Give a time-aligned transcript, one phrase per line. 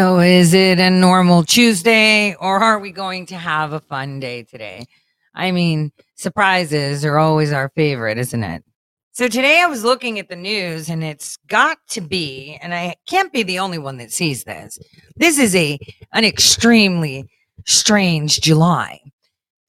[0.00, 4.44] So, is it a normal Tuesday or are we going to have a fun day
[4.44, 4.86] today?
[5.34, 8.64] I mean, surprises are always our favorite, isn't it?
[9.12, 12.94] So, today I was looking at the news and it's got to be, and I
[13.06, 14.78] can't be the only one that sees this.
[15.16, 15.78] This is a
[16.14, 17.28] an extremely
[17.66, 19.00] strange July.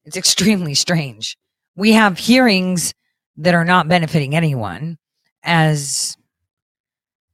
[0.06, 1.36] It's extremely strange.
[1.76, 2.94] We have hearings
[3.36, 4.96] that are not benefiting anyone
[5.42, 6.16] as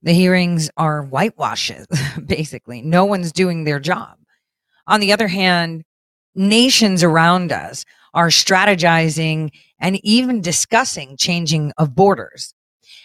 [0.03, 1.87] the hearings are whitewashes,
[2.27, 2.83] basically.
[2.83, 4.17] No one's doing their job.
[4.87, 5.85] On the other hand,
[6.35, 12.55] nations around us are strategizing and even discussing changing of borders.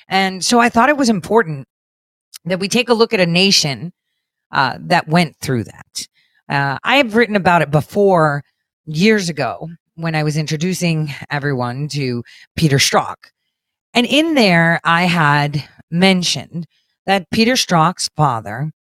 [0.07, 1.67] And so I thought it was important
[2.45, 3.93] that we take a look at a nation
[4.51, 6.07] uh, that went through that.
[6.49, 8.43] Uh, I have written about it before
[8.85, 12.23] years ago when I was introducing everyone to
[12.55, 13.15] Peter Strzok.
[13.93, 16.67] And in there, I had mentioned
[17.05, 18.71] that Peter Strzok's father,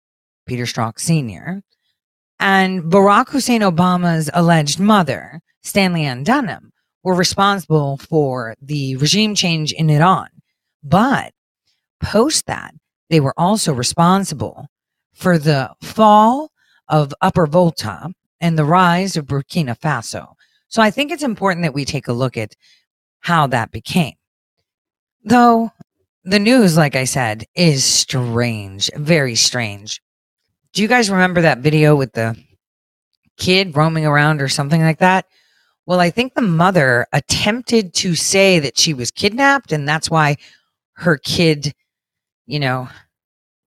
[0.47, 1.63] Peter Strzok Sr.,
[2.39, 6.73] and Barack Hussein Obama's alleged mother, Stanley Ann Dunham,
[7.05, 10.29] were responsible for the regime change in Iran.
[10.83, 11.33] But
[12.03, 12.75] post that,
[13.11, 14.67] they were also responsible
[15.13, 16.51] for the fall
[16.89, 20.35] of Upper Volta and the rise of Burkina Faso.
[20.69, 22.55] So I think it's important that we take a look at
[23.21, 24.15] how that became.
[25.23, 25.71] Though
[26.25, 30.01] the news, like I said, is strange, very strange.
[30.73, 32.37] Do you guys remember that video with the
[33.37, 35.27] kid roaming around or something like that?
[35.85, 40.37] Well, I think the mother attempted to say that she was kidnapped and that's why
[40.95, 41.75] her kid,
[42.47, 42.89] you know,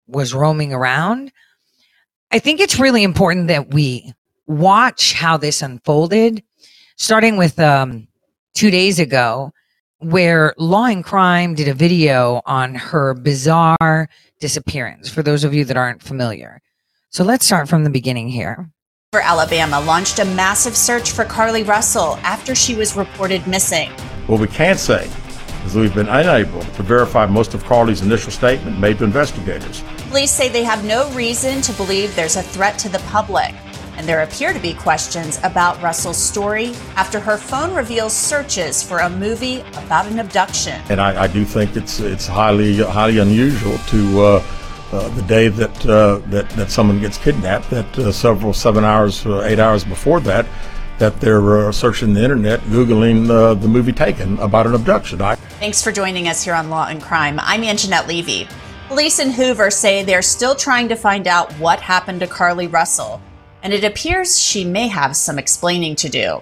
[0.08, 1.32] was roaming around.
[2.32, 4.14] I think it's really important that we
[4.46, 6.44] watch how this unfolded,
[6.98, 8.08] starting with um,
[8.54, 9.54] two days ago
[10.02, 15.64] where Law and Crime did a video on her bizarre disappearance, for those of you
[15.66, 16.62] that aren't familiar.
[17.10, 18.70] So let's start from the beginning here.
[19.12, 23.90] For Alabama launched a massive search for Carlee Russell after she was reported missing.
[24.28, 25.10] What we can't say
[25.66, 29.84] is we've been unable to verify most of Carlee's initial statement made to investigators.
[30.10, 33.54] Police say they have no reason to believe there's a threat to the public
[33.98, 39.00] and there appear to be questions about Russell's story after her phone reveals searches for
[39.00, 40.82] a movie about an abduction.
[40.90, 44.22] And I, I do think it's it's highly highly unusual to.
[44.22, 44.44] Uh,
[44.92, 49.26] uh, the day that, uh, that that someone gets kidnapped, that uh, several seven hours,
[49.26, 50.46] uh, eight hours before that,
[50.98, 53.26] that they're uh, searching the internet, googling
[53.62, 55.22] the movie Taken about an abduction.
[55.22, 57.40] I- Thanks for joining us here on Law and Crime.
[57.42, 58.50] I'm Angenette Levy.
[58.90, 63.22] Police in Hoover say they're still trying to find out what happened to Carlee Russell
[63.64, 66.42] and it appears she may have some explaining to do.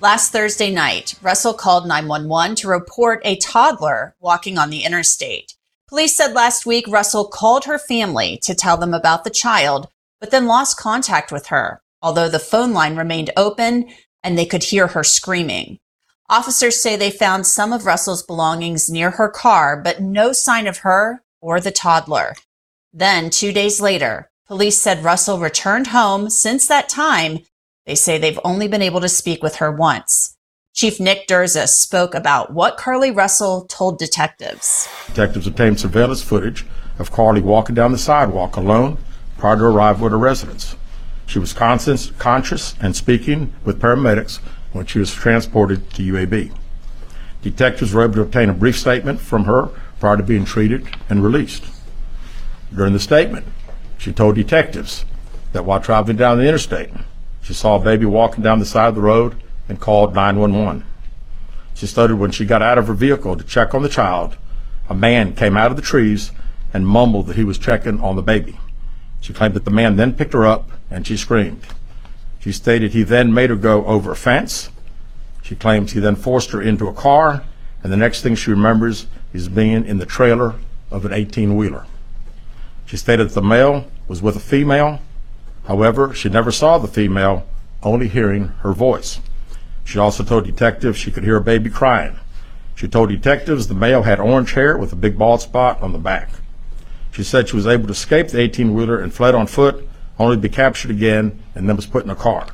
[0.00, 5.54] Last Thursday night, Russell called 911 to report a toddler walking on the interstate.
[5.88, 9.88] Police said last week Russell called her family to tell them about the child,
[10.20, 13.88] but then lost contact with her, although the phone line remained open
[14.22, 15.78] and they could hear her screaming.
[16.28, 20.78] Officers say they found some of Russell's belongings near her car, but no sign of
[20.78, 22.34] her or the toddler.
[22.92, 27.38] Then, two days later, Police said Russell returned home since that time.
[27.86, 30.36] They say they've only been able to speak with her once.
[30.74, 34.86] Chief Nick Durza spoke about what Carlee Russell told detectives.
[35.06, 36.66] Detectives obtained surveillance footage
[36.98, 38.98] of Carlee walking down the sidewalk alone
[39.38, 40.76] prior to arrival at her residence.
[41.24, 44.40] She was conscious, conscious and speaking with paramedics
[44.72, 46.54] when she was transported to UAB.
[47.40, 49.70] Detectives were able to obtain a brief statement from her
[50.00, 51.64] prior to being treated and released.
[52.74, 53.46] During the statement,
[54.04, 55.06] she told detectives
[55.54, 56.90] that while traveling down the interstate,
[57.40, 59.34] she saw a baby walking down the side of the road
[59.66, 60.84] and called 911.
[61.72, 64.36] She stated when she got out of her vehicle to check on the child,
[64.90, 66.32] a man came out of the trees
[66.74, 68.58] and mumbled that he was checking on the baby.
[69.22, 71.62] She claimed that the man then picked her up and she screamed.
[72.40, 74.68] She stated he then made her go over a fence.
[75.40, 77.42] She claims he then forced her into a car,
[77.82, 80.56] and the next thing she remembers is being in the trailer
[80.90, 81.86] of an 18 wheeler.
[82.84, 85.00] She stated that the male was with a female.
[85.66, 87.46] However, she never saw the female,
[87.82, 89.20] only hearing her voice.
[89.84, 92.16] She also told detectives she could hear a baby crying.
[92.74, 95.98] She told detectives the male had orange hair with a big bald spot on the
[95.98, 96.30] back.
[97.12, 100.36] She said she was able to escape the 18 wheeler and fled on foot, only
[100.36, 102.48] to be captured again and then was put in a car.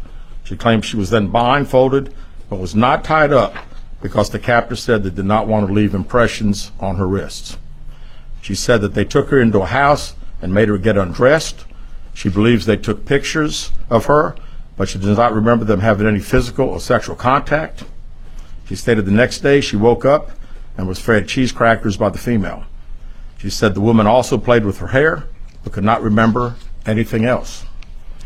[0.44, 2.12] She claimed she was then blindfolded
[2.48, 3.54] but was not tied up
[4.02, 7.56] because the captor said they did not want to leave impressions on her wrists.
[8.42, 11.64] She said that they took her into a house and made her get undressed.
[12.14, 14.36] She believes they took pictures of her,
[14.76, 17.84] but she does not remember them having any physical or sexual contact.
[18.66, 20.30] She stated the next day she woke up
[20.76, 22.64] and was fed cheese crackers by the female.
[23.38, 25.24] She said the woman also played with her hair,
[25.62, 26.56] but could not remember
[26.86, 27.64] anything else.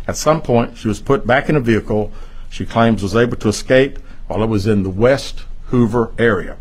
[0.07, 2.13] At some point, she was put back in a vehicle
[2.51, 6.57] she claims was able to escape while it was in the West Hoover area.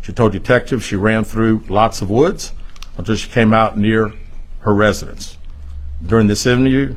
[0.00, 2.52] She told detectives she ran through lots of woods
[2.96, 4.12] until she came out near
[4.62, 5.36] her residence.
[6.04, 6.96] During this interview,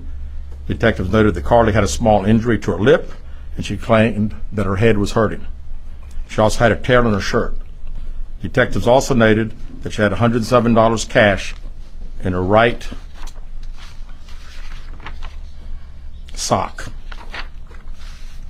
[0.68, 3.12] detectives noted that Carlee had a small injury to her lip
[3.56, 5.46] and she claimed that her head was hurting.
[6.28, 7.56] She also had a tear in her shirt.
[8.42, 9.54] Detectives also noted
[9.84, 11.56] that she had $107 cash
[12.24, 12.88] in her right
[16.34, 16.92] sock.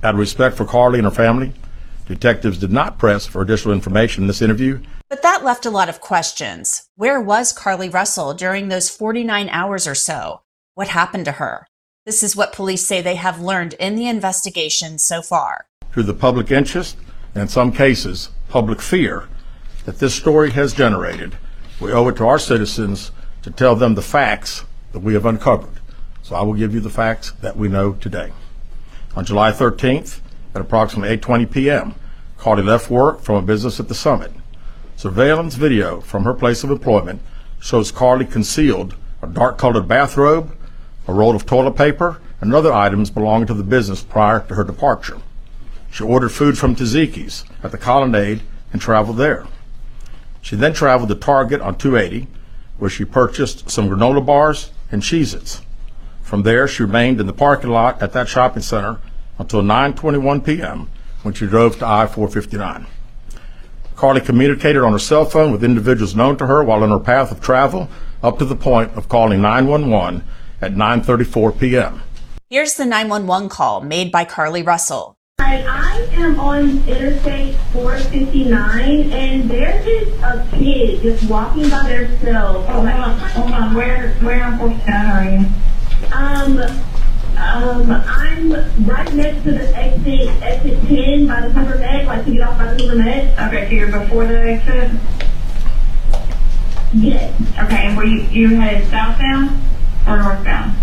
[0.02, 1.52] Out of respect for Carlee and her family,
[2.06, 4.80] detectives did not press for additional information in this interview.
[5.08, 6.88] But that left a lot of questions.
[6.96, 10.40] Where was Carlee Russell during those 49 hours or so?
[10.74, 11.68] What happened to her?
[12.04, 15.66] This is what police say they have learned in the investigation so far.
[15.92, 16.96] Through the public interest,
[17.34, 19.28] and in some cases, public fear,
[19.84, 21.36] that this story has generated,
[21.80, 23.12] we owe it to our citizens
[23.42, 25.78] to tell them the facts that we have uncovered.
[26.22, 28.32] So I will give you the facts that we know today.
[29.14, 30.20] On July 13th,
[30.52, 31.94] at approximately 8:20 p.m.,
[32.38, 34.32] Carlee left work from a business at the summit.
[34.96, 37.20] Surveillance video from her place of employment
[37.60, 40.56] shows Carlee concealed a dark-colored bathrobe,
[41.06, 44.64] a roll of toilet paper, and other items belonging to the business prior to her
[44.64, 45.18] departure.
[45.90, 48.40] She ordered food from Taziki's at the Colonnade
[48.72, 49.46] and traveled there.
[50.40, 52.26] She then traveled to Target on 280,
[52.78, 55.60] where she purchased some granola bars and Cheez-Its.
[56.22, 58.98] From there, she remained in the parking lot at that shopping center
[59.38, 60.88] until 9:21 p.m.
[61.22, 62.86] when she drove to I-459.
[63.96, 67.32] Carlee communicated on her cell phone with individuals known to her while on her path
[67.32, 67.88] of travel
[68.22, 70.22] up to the point of calling 911
[70.60, 72.02] at 9:34 p.m.
[72.50, 75.16] Here's the 911 call made by Carlee Russell.
[75.40, 82.68] Hi, I am on Interstate 459, and there is a kid just walking by themselves.
[82.68, 83.74] Hold on, hold on.
[83.74, 85.46] Where, where on 459 are you?
[86.12, 86.85] Um,
[87.54, 88.52] um, I'm
[88.86, 92.58] right next to the exit, exit 10 by the Hoover Met, like to get off
[92.58, 93.38] by the Hoover Met.
[93.38, 94.90] Okay, so you're before the exit?
[96.94, 97.34] Yes.
[97.62, 99.62] Okay, and were you, you headed southbound
[100.06, 100.76] or northbound?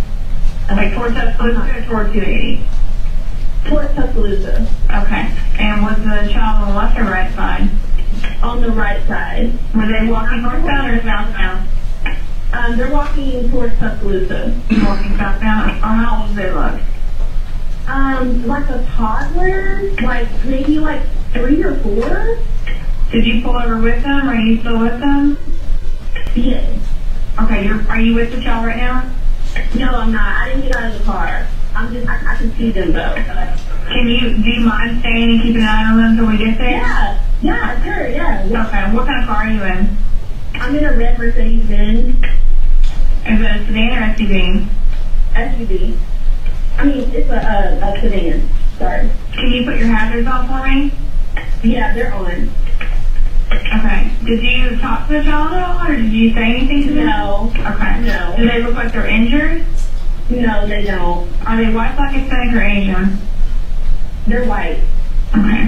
[0.69, 2.63] Like towards Tuscaloosa or toward 280?
[3.69, 4.67] Towards Tuscaloosa.
[4.89, 7.69] Okay, and was the child on the left or right side?
[8.41, 9.53] On the right side.
[9.75, 11.67] Were they walking northbound or southbound?
[12.53, 14.61] Um, they're walking towards Tuscaloosa.
[14.69, 16.79] Walking southbound, how old did they look?
[17.87, 21.01] Um, like a toddler, like maybe like
[21.33, 22.37] three or four.
[23.11, 25.37] Did you pull over with them, or are you still with them?
[26.35, 26.79] Yes.
[27.41, 29.11] Okay, you're, are you with the child right now?
[29.75, 30.41] No, I'm not.
[30.43, 31.47] I didn't get out of the car.
[31.75, 33.15] I'm just, I, I can see them though.
[33.91, 36.57] Can you, do you mind staying and keeping an eye on them until we get
[36.59, 36.69] there?
[36.69, 38.43] Yeah, yeah, sure, yeah.
[38.45, 39.97] Okay, what kind of car are you in?
[40.53, 42.23] I'm in a red Mercedes Benz
[43.25, 44.67] Is it a sedan or SUV?
[45.33, 45.95] SUV.
[46.77, 48.41] I mean, it's a, a, a sedan.
[48.77, 49.07] Sorry.
[49.33, 50.91] Can you put your hazards on for me?
[51.63, 52.49] Yeah, they're on.
[53.71, 54.11] Okay.
[54.25, 57.05] Did you talk to the child at all, or did you say anything to them?
[57.05, 57.99] No, Okay.
[58.01, 58.35] No.
[58.37, 59.61] Do they look like they're injured?
[60.29, 61.23] no, they don't.
[61.45, 63.11] Are they white, black, Hispanic, or Asian?
[64.27, 64.77] They're white.
[65.35, 65.63] Okay.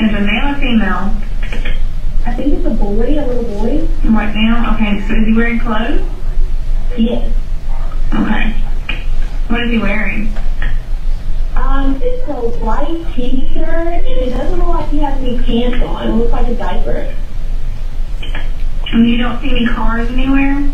[0.00, 1.10] Is it male or female?
[2.24, 3.78] I think it's a boy, a little boy.
[4.10, 4.74] White now?
[4.74, 4.98] Okay.
[5.06, 6.00] So is he wearing clothes?
[6.96, 7.30] Yes.
[8.14, 8.50] Okay.
[9.48, 10.28] What is he wearing?
[11.56, 16.06] Um, it's a white t-shirt, and it doesn't look like he has any pants on.
[16.06, 17.06] It looks like a diaper.
[18.92, 20.64] And you don't see any cars anywhere?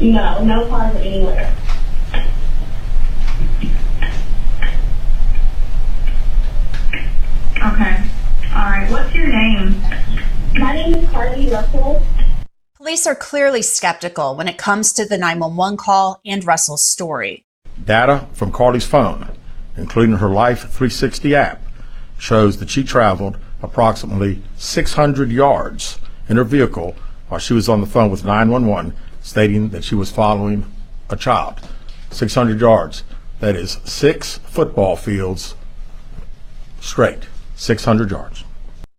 [0.00, 1.52] No, no cars anywhere.
[7.62, 8.00] Okay.
[8.54, 8.88] All right.
[8.88, 9.74] What's your name?
[10.60, 12.02] My name is Carlee Russell.
[12.76, 17.46] Police are clearly skeptical when it comes to the 911 call and Russell's story.
[17.82, 19.30] Data from Carlee's phone,
[19.78, 21.62] including her Life 360 app,
[22.18, 25.98] shows that she traveled approximately 600 yards
[26.28, 26.94] in her vehicle
[27.28, 30.66] while she was on the phone with 911, stating that she was following
[31.08, 31.58] a child.
[32.10, 33.02] 600 yards.
[33.38, 35.54] That is six football fields
[36.80, 37.28] straight.
[37.56, 38.44] 600 yards.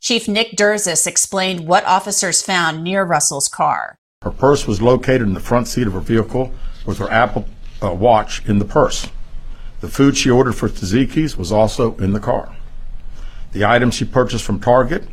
[0.02, 4.00] Chief Nick Derzis explained what officers found near Russell's car.
[4.24, 6.52] Her purse was located in the front seat of her vehicle
[6.88, 7.46] with her Apple
[7.84, 9.08] uh, Watch in the purse.
[9.80, 12.56] The food she ordered for Taziki's was also in the car.
[13.52, 15.08] The items she purchased from Target,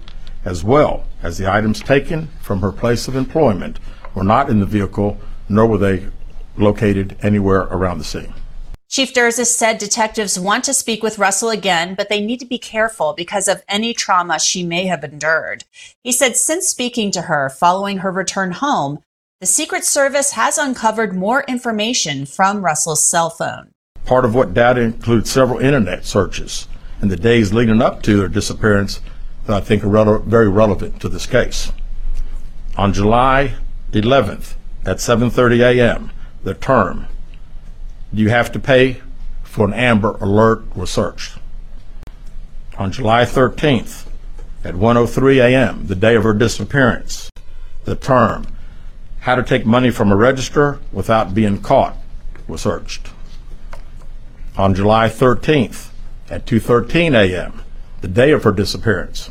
[0.46, 3.78] as well as the items taken from her place of employment,
[4.14, 5.18] were not in the vehicle,
[5.50, 6.06] nor were they
[6.56, 8.32] located anywhere around the scene.
[8.88, 12.56] Chief Derzis said detectives want to speak with Russell again, but they need to be
[12.56, 15.64] careful because of any trauma she may have endured.
[16.02, 19.00] He said since speaking to her following her return home,
[19.40, 23.72] The Secret Service has uncovered more information from Russell's cell phone.
[24.06, 26.66] Part of what data includes several internet searches
[27.02, 29.02] in the days leading up to her disappearance
[29.44, 31.72] that I think are rele- very relevant to this case.
[32.78, 33.54] On July
[33.92, 34.54] 11th
[34.86, 36.10] at 7:30 a.m.,
[36.42, 37.17] the term "Do
[38.12, 39.00] you have to pay
[39.42, 41.38] for an Amber Alert?" was searched.
[42.76, 44.06] On July 13th
[44.64, 47.30] at 1:03 a.m., the day of her disappearance,
[47.84, 48.46] the term
[49.20, 51.96] "How to take money from a register without being caught"
[52.46, 53.10] was searched.
[54.56, 55.90] On July 13th
[56.30, 57.62] at 2:13 a.m.,
[58.00, 59.30] the day of her disappearance,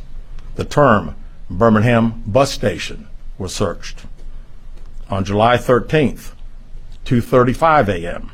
[0.55, 1.15] the term
[1.49, 3.07] Birmingham bus station
[3.37, 4.05] was searched.
[5.09, 6.33] On July 13th,
[7.05, 8.31] 2:35 a.m.,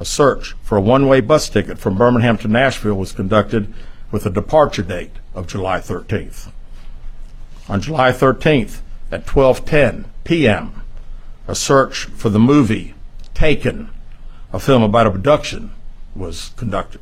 [0.00, 3.72] a search for a one-way bus ticket from Birmingham to Nashville was conducted
[4.10, 6.50] with a departure date of July 13th.
[7.68, 8.80] On July 13th
[9.12, 10.82] at 12:10 p.m.,
[11.46, 12.94] a search for the movie
[13.34, 13.88] Taken,
[14.52, 15.70] a film about abduction,
[16.14, 17.00] was conducted.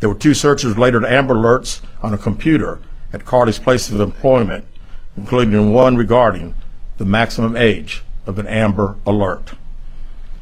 [0.00, 2.80] There were two searches related to Amber Alerts on a computer
[3.12, 4.66] at Carlee's place of employment,
[5.16, 6.54] including one regarding
[6.98, 9.52] the maximum age of an Amber Alert.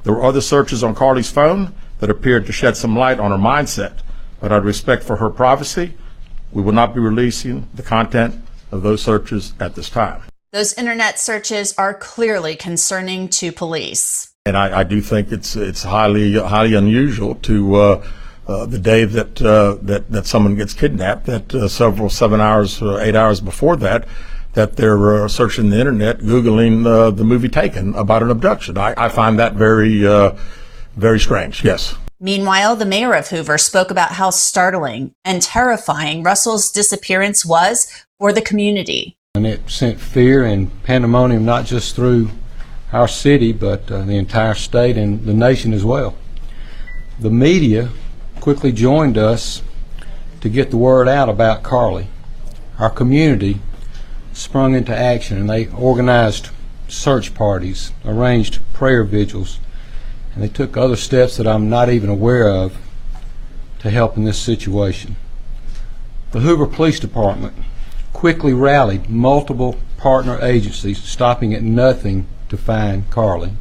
[0.05, 3.39] There were other searches on Carlee's phone that appeared to shed some light on her
[3.39, 4.01] mindset,
[4.39, 5.95] but out of respect for her privacy,
[6.53, 8.35] we will not be releasing the content
[8.71, 10.23] of those searches at this time.
[10.53, 14.33] Those internet searches are clearly concerning to police.
[14.47, 18.07] And I, I do think it's it's highly highly unusual to uh,
[18.47, 21.25] uh, the day that uh, that that someone gets kidnapped.
[21.25, 24.07] That uh, several seven hours, uh, eight hours before that,
[24.55, 28.79] that they're uh, searching the internet, googling uh, the movie Taken about an abduction.
[28.79, 30.37] I, I find that very uh,
[30.97, 31.65] very strange.
[31.65, 31.97] Yes.
[32.21, 38.33] Meanwhile, the mayor of Hoover spoke about how startling and terrifying Russell's disappearance was for
[38.33, 39.17] the community.
[39.35, 42.31] And it sent fear and pandemonium not just through
[42.93, 46.17] our city, but uh, the entire state and the nation as well.
[47.19, 47.91] The media
[48.41, 49.63] quickly joined us
[50.41, 52.07] to get the word out about Carlee.
[52.79, 53.59] Our community
[54.35, 56.51] sprung into action and they organized
[56.89, 59.59] search parties, arranged prayer vigils,
[60.35, 62.77] and they took other steps that I'm not even aware of
[63.79, 65.17] to help in this situation.
[66.33, 67.55] The Hoover Police Department
[68.13, 73.53] quickly rallied multiple partner agencies, stopping at nothing to find Carlee.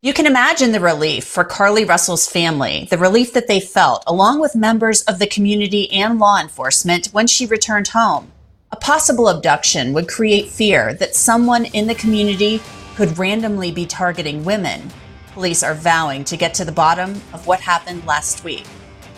[0.00, 4.40] You can imagine the relief for Carlee Russell's family, the relief that they felt, along
[4.40, 8.32] with members of the community and law enforcement when she returned home.
[8.72, 12.58] A possible abduction would create fear that someone in the community
[12.94, 14.90] could randomly be targeting women.
[15.34, 18.66] Police are vowing to get to the bottom of what happened last week.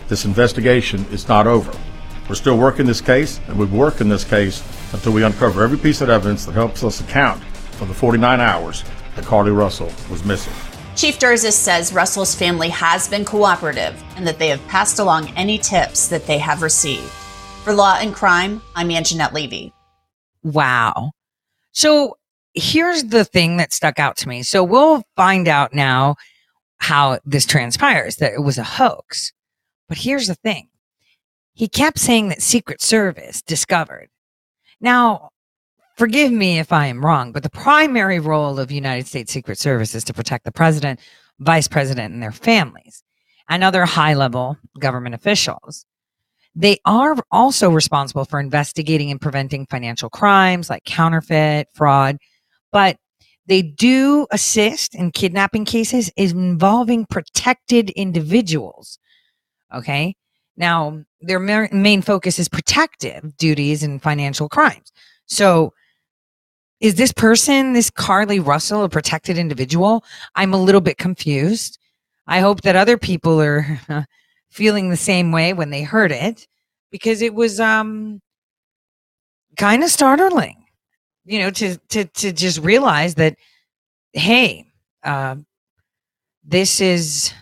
[0.09, 1.71] This investigation is not over.
[2.27, 5.77] We're still working this case, and we'll work in this case until we uncover every
[5.77, 7.41] piece of evidence that helps us account
[7.77, 8.83] for the 49 hours
[9.15, 10.53] that Carlee Russell was missing.
[10.97, 15.57] Chief Derzis says Russell's family has been cooperative and that they have passed along any
[15.57, 17.09] tips that they have received.
[17.65, 19.73] For Law and Crime, I'm Angenette Levy.
[20.43, 21.13] Wow.
[21.71, 22.15] So
[22.53, 24.43] here's the thing that stuck out to me.
[24.43, 26.15] So we'll find out now
[26.77, 29.33] how this transpires that it was a hoax.
[29.89, 30.67] But here's the thing.
[31.55, 34.09] He kept saying that Secret Service discovered.
[34.79, 35.31] Now,
[35.97, 39.95] forgive me if I am wrong, but the primary role of United States Secret Service
[39.95, 40.99] is to protect the president,
[41.39, 43.01] vice president, and their families,
[43.49, 45.87] and other high level government officials.
[46.55, 52.17] They are also responsible for investigating and preventing financial crimes like counterfeit, fraud,
[52.71, 52.97] but
[53.47, 58.97] they do assist in kidnapping cases involving protected individuals.
[59.73, 60.15] Okay.
[60.57, 64.91] Now, their main focus is protective duties and financial crimes.
[65.25, 65.73] So,
[66.79, 70.03] is this person, this Carlee Russell, a protected individual?
[70.35, 71.79] I'm a little bit confused.
[72.27, 73.79] I hope that other people are
[74.49, 76.47] feeling the same way when they heard it
[76.91, 78.21] because it was um
[79.57, 80.65] kind of startling,
[81.25, 83.35] you know, to to to just realize that
[84.13, 84.65] hey,
[85.03, 85.35] uh,
[86.43, 87.33] this is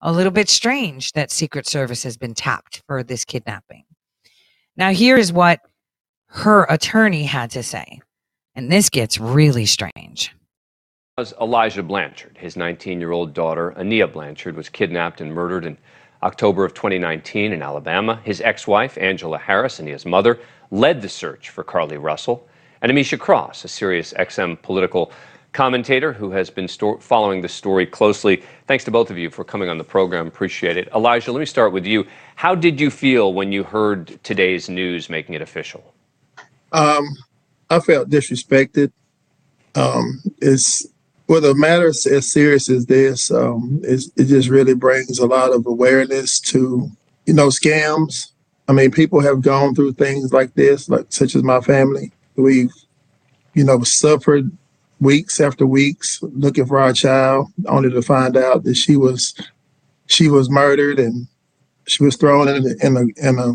[0.00, 3.84] a little bit strange that Secret Service has been tapped for this kidnapping.
[4.76, 5.60] Now, here is what
[6.28, 8.00] her attorney had to say.
[8.54, 10.34] And this gets really strange.
[11.40, 12.36] Elijah Blanchard.
[12.38, 15.76] His 19 year old daughter, Aniah Blanchard, was kidnapped and murdered in
[16.22, 18.20] October of 2019 in Alabama.
[18.24, 22.48] His ex wife, Angela Harris, and his mother, led the search for Carly Russell.
[22.82, 25.12] And Amisha Cross, a Sirius XM political
[25.52, 28.42] commentator who has been sto- following the story closely.
[28.68, 30.26] Thanks to both of you for coming on the program.
[30.28, 30.88] Appreciate it.
[30.94, 32.06] Elijah, let me start with you.
[32.36, 35.94] How did you feel when you heard today's news making it official?
[36.72, 37.06] Um,
[37.70, 38.92] I felt disrespected.
[39.74, 40.86] um, it's
[41.28, 45.52] with the matter is as serious as this, um, it just really brings a lot
[45.52, 46.90] of awareness to,
[47.26, 48.32] you know, scams.
[48.68, 52.12] I mean, people have gone through things like this, like such as my family.
[52.36, 52.72] We've,
[53.54, 54.50] you know, suffered
[55.00, 59.34] weeks after weeks looking for our child, only to find out that she was
[60.06, 61.26] she was murdered and
[61.86, 63.52] she was thrown in a, in a, in a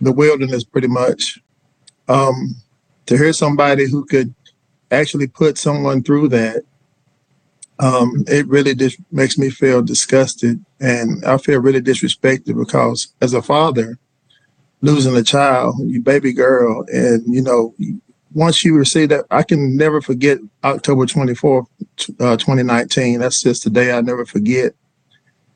[0.00, 1.38] the wilderness pretty much.
[2.08, 2.56] Um,
[3.06, 4.34] to hear somebody who could
[4.90, 6.64] actually put someone through that,
[7.78, 13.32] um, it really just makes me feel disgusted and I feel really disrespected because as
[13.32, 13.98] a father,
[14.82, 17.74] losing a child, your baby girl, and you know,
[18.32, 21.66] once you receive that, I can never forget October 24th,
[22.20, 23.18] uh, 2019.
[23.18, 24.74] That's just the day I never forget.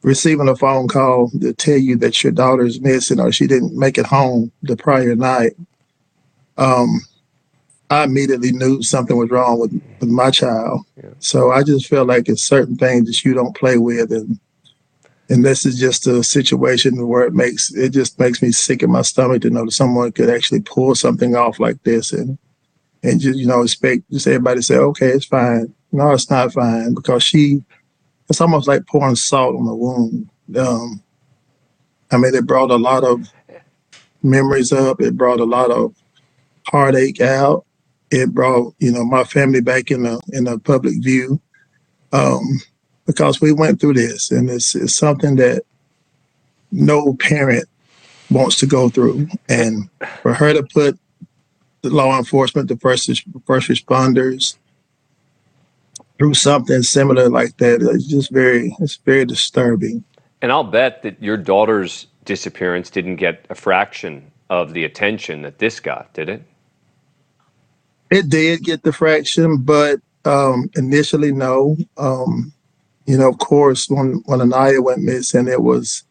[0.03, 3.79] Receiving a phone call to tell you that your daughter is missing or she didn't
[3.79, 5.53] make it home the prior night.
[6.59, 7.01] Um,
[7.91, 10.85] I immediately knew something was wrong with, with my child.
[10.97, 11.11] Yeah.
[11.19, 14.39] So I just felt like it's certain things that you don't play with and
[15.31, 18.91] and this is just a situation where it makes it just makes me sick in
[18.91, 22.39] my stomach to know that someone could actually pull something off like this and
[23.03, 26.53] and just you know expect just everybody to say okay it's fine no it's not
[26.53, 27.63] fine because she
[28.29, 31.03] it's almost like pouring salt on the wound um,
[32.11, 33.27] i mean it brought a lot of
[34.23, 35.95] memories up it brought a lot of
[36.67, 37.65] heartache out
[38.11, 41.41] it brought you know my family back in the in the public view
[42.13, 42.61] um,
[43.07, 45.63] because we went through this and it's, it's something that
[46.71, 47.69] no parent
[48.31, 49.29] wants to go through.
[49.49, 49.89] And
[50.23, 50.99] for her to put
[51.83, 53.11] the law enforcement the first
[53.47, 54.57] first responders
[56.19, 60.03] through something similar like that it's just very it's very disturbing.
[60.41, 65.59] And i'll bet that your daughter's disappearance didn't get a fraction of the attention that
[65.59, 66.43] this got did it
[68.11, 71.77] it did get the fraction, but um, initially, no.
[71.97, 72.53] Um,
[73.07, 76.05] you know, of course, when when Aniah went missing, it was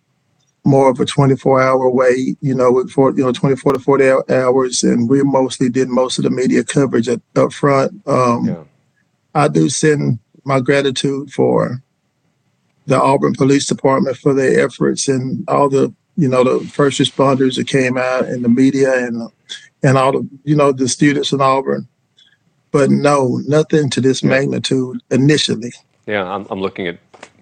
[0.65, 4.83] more of a 24 hour wait, you know, for you know 24 to 40 hours,
[4.83, 8.07] and we mostly did most of the media coverage at, up front.
[8.07, 8.63] Um, yeah.
[9.35, 11.81] I do send my gratitude for
[12.85, 17.55] the Auburn Police Department for their efforts and all the you know the first responders
[17.55, 19.29] that came out and the media and
[19.83, 21.87] and all the you know the students in Auburn
[22.73, 25.71] but no, nothing to this magnitude initially.
[26.07, 26.97] Yeah, I'm, I'm looking at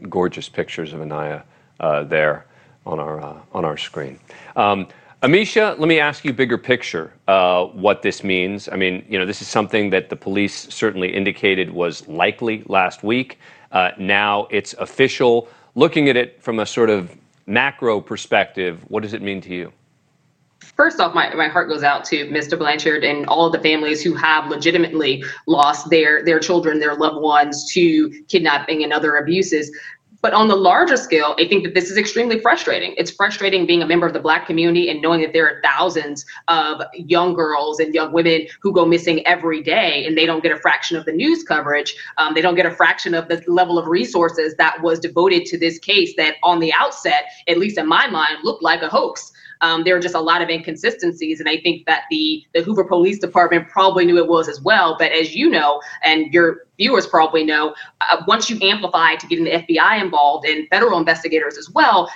[0.10, 1.42] gorgeous pictures of Aniah
[1.80, 2.46] uh, there
[2.86, 4.20] on our uh, on our screen.
[4.56, 4.88] Um,
[5.24, 8.68] Amisha, let me ask you bigger picture uh, what this means.
[8.68, 13.02] I mean, you know, this is something that the police certainly indicated was likely last
[13.02, 13.40] week.
[13.72, 15.48] Uh, now it's official.
[15.76, 19.72] Looking at it from a sort of macro perspective, what does it mean to you?
[20.82, 22.58] First off, my, my heart goes out to Mr.
[22.58, 27.72] Blanchard and all the families who have legitimately lost their their children, their loved ones
[27.74, 29.70] to kidnapping and other abuses.
[30.24, 32.96] But on the larger scale, I think that this is extremely frustrating.
[32.98, 36.26] It's frustrating being a member of the Black community and knowing that there are thousands
[36.48, 40.52] of young girls and young women who go missing every day and they don't get
[40.52, 41.96] a fraction of the news coverage.
[42.18, 45.60] Um, they don't get a fraction of the level of resources that was devoted to
[45.60, 49.32] this case that, on the outset, at least in my mind, looked like a hoax.
[49.62, 52.84] Um, there are just a lot of inconsistencies, and I think that the the Hoover
[52.84, 54.96] Police Department probably knew it was as well.
[54.98, 59.46] But as you know, and your viewers probably know, uh, once you amplify to getting
[59.46, 62.10] the FBI involved and federal investigators as well,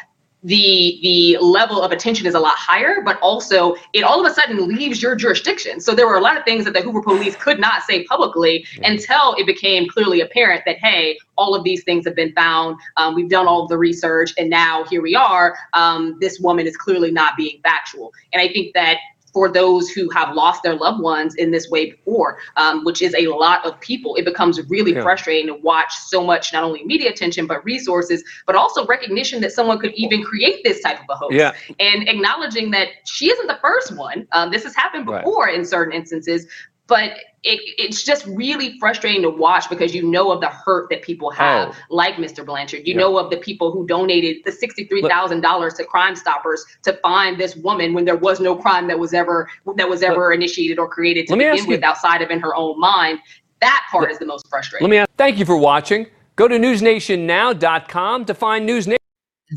[0.45, 4.33] the the level of attention is a lot higher, but also it all of a
[4.33, 5.79] sudden leaves your jurisdiction.
[5.79, 8.65] So there were a lot of things that the Hoover police could not say publicly
[8.83, 12.77] until it became clearly apparent that hey, all of these things have been found.
[12.97, 15.57] Um, we've done all of the research, and now here we are.
[15.73, 18.97] Um, this woman is clearly not being factual, and I think that
[19.35, 23.13] for those who have lost their loved ones in this way before, um, which is
[23.15, 24.15] a lot of people.
[24.15, 25.01] It becomes really yeah.
[25.01, 29.51] frustrating to watch so much, not only media attention, but resources, but also recognition that
[29.51, 31.35] someone could even create this type of a hoax.
[31.35, 31.53] Yeah.
[31.81, 34.25] And acknowledging that she isn't the first one.
[34.31, 35.55] Um, this has happened before right.
[35.55, 36.47] in certain instances,
[36.87, 37.11] but
[37.45, 41.29] it, it's just really frustrating to watch because you know of the hurt that people
[41.29, 41.95] have, oh.
[41.95, 42.43] like Mr.
[42.43, 42.87] Blanchard.
[42.87, 43.01] You yeah.
[43.01, 47.39] know of the people who donated the sixty-three thousand dollars to Crime Stoppers to find
[47.39, 50.79] this woman when there was no crime that was ever that was ever Look, initiated
[50.79, 53.19] or created to begin with, you, outside of in her own mind.
[53.61, 54.85] That part is the most frustrating.
[54.85, 56.07] Let me ask, thank you for watching.
[56.35, 58.99] Go to newsnationnow.com to find News Nation.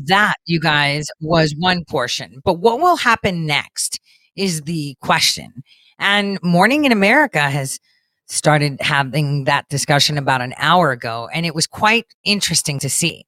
[0.05, 2.39] That, you guys, was one portion.
[2.45, 3.99] But what will happen next
[4.37, 5.63] is the question.
[5.99, 7.79] And Morning in America has
[8.27, 11.29] started having that discussion about an hour ago.
[11.33, 13.25] And it was quite interesting to see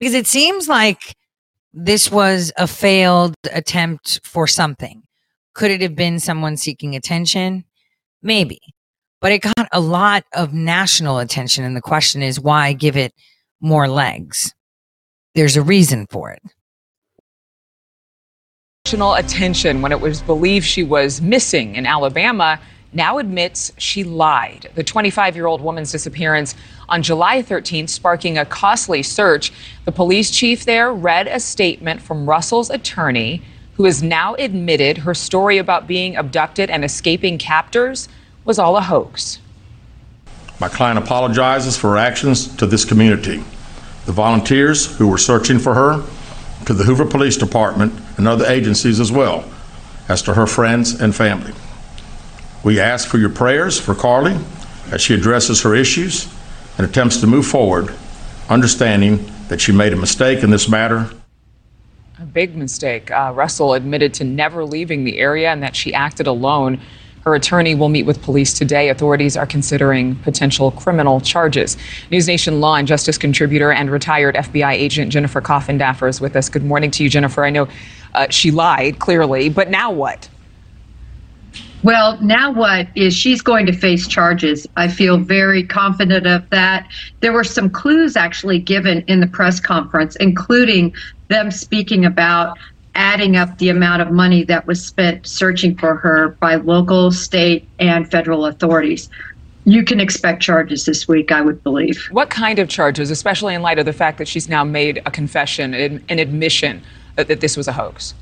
[0.00, 1.14] because it seems like
[1.72, 5.02] this was a failed attempt for something.
[5.54, 7.64] Could it have been someone seeking attention?
[8.22, 8.60] Maybe.
[9.20, 11.64] but it got a lot of national attention.
[11.64, 13.12] And the question is, why give it
[13.60, 14.54] more legs?
[15.34, 16.42] There's a reason for it.
[18.90, 22.58] Attention when it was believed she was missing in Alabama
[22.94, 24.70] now admits she lied.
[24.76, 26.54] The 25 year old woman's disappearance
[26.88, 29.52] on July 13th, sparking a costly search.
[29.84, 33.42] The police chief there read a statement from Russell's attorney,
[33.74, 38.08] who has now admitted her story about being abducted and escaping captors
[38.46, 39.38] was all a hoax.
[40.60, 43.44] My client apologizes for her actions to this community,
[44.06, 46.02] the volunteers who were searching for her,
[46.68, 49.42] to the Hoover Police Department and other agencies as well,
[50.10, 51.54] as to her friends and family.
[52.62, 54.38] We ask for your prayers for Carlee
[54.92, 56.30] as she addresses her issues
[56.76, 57.94] and attempts to move forward,
[58.50, 61.08] understanding that she made a mistake in this matter.
[62.20, 63.10] A big mistake.
[63.10, 66.82] Uh, Russell admitted to never leaving the area and that she acted alone.
[67.28, 68.88] Her attorney will meet with police today.
[68.88, 71.76] Authorities are considering potential criminal charges.
[72.10, 76.48] News Nation law and justice contributor and retired FBI agent Jennifer Coffindaffer is with us.
[76.48, 77.44] Good morning to you, Jennifer.
[77.44, 77.68] I know
[78.14, 80.26] uh, she lied clearly, but now what?
[81.82, 84.66] Well, now what is she's going to face charges.
[84.76, 86.88] I feel very confident of that.
[87.20, 90.94] There were some clues actually given in the press conference, including
[91.28, 92.56] them speaking about
[92.98, 97.66] adding up the amount of money that was spent searching for her by local, state,
[97.78, 99.08] and federal authorities.
[99.64, 102.08] You can expect charges this week, I would believe.
[102.10, 105.12] What kind of charges, especially in light of the fact that she's now made a
[105.12, 106.82] confession, and an admission
[107.14, 108.14] that, that this was a hoax?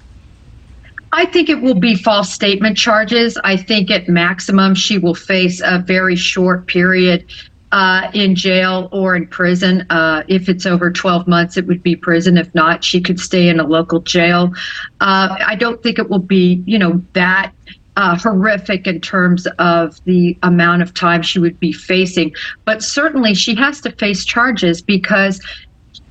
[1.12, 3.38] I think it will be false statement charges.
[3.44, 7.24] I think at maximum she will face a very short period
[7.72, 9.86] uh, in jail or in prison.
[9.90, 12.36] Uh, if it's over 12 months, it would be prison.
[12.38, 14.52] If not, she could stay in a local jail.
[15.00, 17.52] Uh, I don't think it will be, you know, that
[17.96, 22.34] uh, horrific in terms of the amount of time she would be facing.
[22.64, 25.40] But certainly she has to face charges because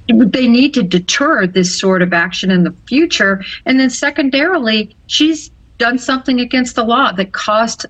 [0.08, 3.44] they need to deter this sort of action in the future.
[3.66, 7.86] And then, secondarily, she's done something against the law that cost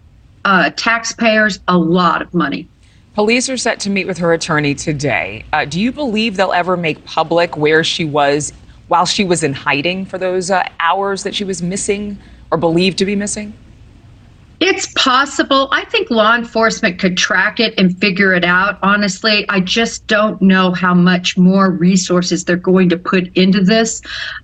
[0.45, 2.67] uh, taxpayers a lot of money.
[3.15, 5.45] Police are set to meet with her attorney today.
[5.53, 8.51] Uh, do you believe they'll ever make public where she was
[8.89, 12.17] while she was in hiding for those uh, hours that she was missing
[12.51, 13.53] or believed to be missing?
[14.59, 15.67] It's possible.
[15.71, 18.79] I think law enforcement could track it and figure it out.
[18.81, 24.01] Honestly, I just don't know how much more resources they're going to put into this.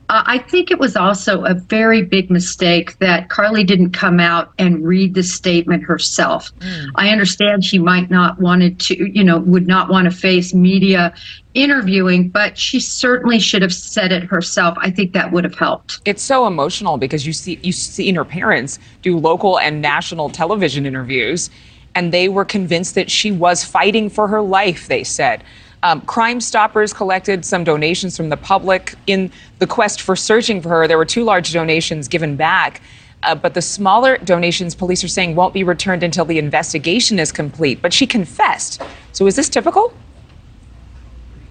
[0.10, 4.52] Uh, I think it was also a very big mistake that Carlee didn't come out
[4.58, 6.52] and read the statement herself.
[6.60, 6.92] Mm.
[6.96, 11.14] I understand she might not wanted to, you know, would not want to face media
[11.54, 14.78] interviewing, but she certainly should have said it herself.
[14.80, 16.00] I think that would have helped.
[16.06, 20.86] It's so emotional because you see you've seen her parents do local and national television
[20.86, 21.50] interviews,
[21.96, 24.88] and they were convinced that she was fighting for her life.
[24.88, 25.44] They said.
[25.84, 30.70] Um, Crime Stoppers collected some donations from the public in the quest for searching for
[30.70, 30.88] her.
[30.88, 32.82] There were two large donations given back.
[33.24, 37.32] Uh, but the smaller donations, police are saying, won't be returned until the investigation is
[37.32, 37.82] complete.
[37.82, 38.82] But she confessed.
[39.12, 39.94] So is this typical?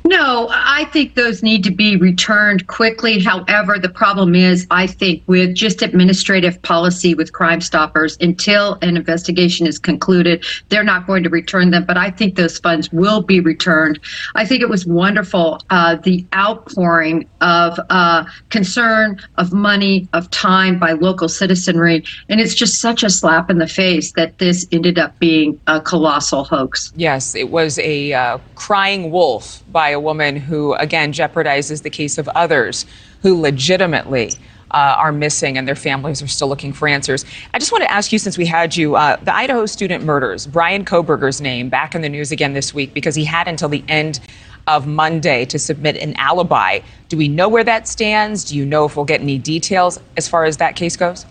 [0.05, 3.21] No, I think those need to be returned quickly.
[3.21, 8.97] However, the problem is, I think, with just administrative policy with Crime Stoppers, until an
[8.97, 11.85] investigation is concluded, they're not going to return them.
[11.85, 14.01] But I think those funds will be returned.
[14.35, 20.79] I think it was wonderful uh, the outpouring of uh, concern, of money, of time
[20.79, 22.05] by local citizenry.
[22.29, 25.81] And it's just such a slap in the face that this ended up being a
[25.81, 26.93] colossal hoax.
[26.97, 32.19] Yes, it was a uh, crying wolf by a woman who, again, jeopardizes the case
[32.19, 32.87] of others
[33.23, 34.33] who legitimately
[34.71, 37.25] uh, are missing and their families are still looking for answers.
[37.53, 40.47] I just want to ask you, since we had you, uh, the Idaho student murders,
[40.47, 43.85] Brian Kohberger's name back in the news again this week because he had until the
[43.89, 44.21] end
[44.67, 46.81] of Monday to submit an alibi.
[47.09, 48.45] Do we know where that stands?
[48.45, 51.27] Do you know if we'll get any details as far as that case goes?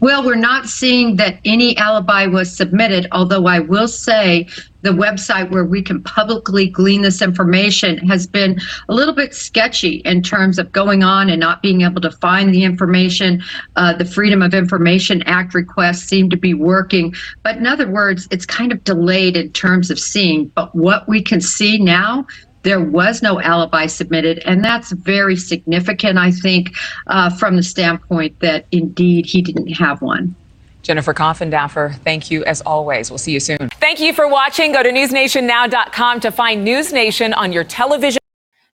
[0.00, 4.48] Well, we're not seeing that any alibi was submitted, although I will say
[4.84, 9.96] the website where we can publicly glean this information has been a little bit sketchy
[10.04, 13.42] in terms of going on and not being able to find the information.
[13.76, 17.14] Uh, the Freedom of Information Act requests seem to be working.
[17.42, 20.48] But in other words, it's kind of delayed in terms of seeing.
[20.48, 22.26] But what we can see now,
[22.62, 28.38] there was no alibi submitted, and that's very significant, I think, uh, from the standpoint
[28.40, 30.36] that indeed he didn't have one.
[30.84, 33.10] Jennifer Coffindaffer, thank you as always.
[33.10, 33.68] We'll see you soon.
[33.80, 34.70] Thank you for watching.
[34.70, 38.20] Go to newsnationnow.com to find News Nation on your television.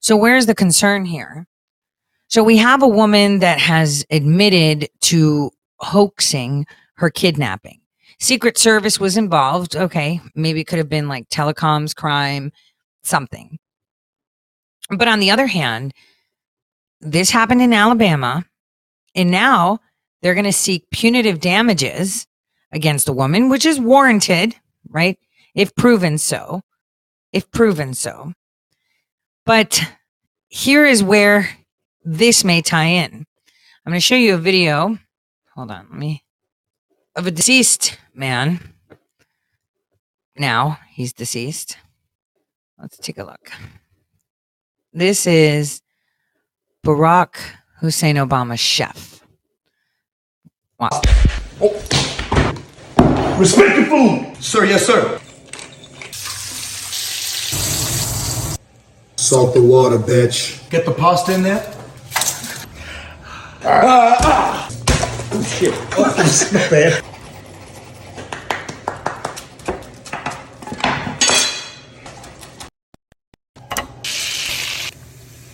[0.00, 1.46] So, where's the concern here?
[2.28, 7.80] So, we have a woman that has admitted to hoaxing her kidnapping
[8.20, 9.74] Secret Service was involved.
[9.74, 12.52] Okay, maybe it could have been like telecoms crime,
[13.02, 13.58] something.
[14.90, 15.94] But on the other hand,
[17.00, 18.44] this happened in Alabama,
[19.14, 19.78] and now
[20.22, 22.26] they're going to seek punitive damages
[22.72, 24.54] against a woman, which is warranted,
[24.88, 25.18] right?
[25.54, 26.62] If proven so.
[27.32, 28.32] If proven so.
[29.46, 29.80] But
[30.48, 31.48] here is where
[32.04, 33.26] this may tie in.
[33.84, 34.98] I'm going to show you a video.
[35.54, 36.24] Hold on, let me.
[37.16, 38.74] Of a deceased man.
[40.36, 41.76] Now he's deceased.
[42.78, 43.50] Let's take a look.
[44.92, 45.82] This is
[46.84, 47.36] Barack
[47.80, 49.19] Hussein Obama's chef.
[50.80, 51.02] Wow.
[53.36, 54.42] Respect the food.
[54.42, 55.20] Sir, yes, sir.
[59.16, 60.70] Salt the water, bitch.
[60.70, 61.74] Get the pasta in there.
[63.62, 64.70] Ah.
[65.32, 65.74] Oh, shit.
[65.98, 67.04] Oh, that's not bad.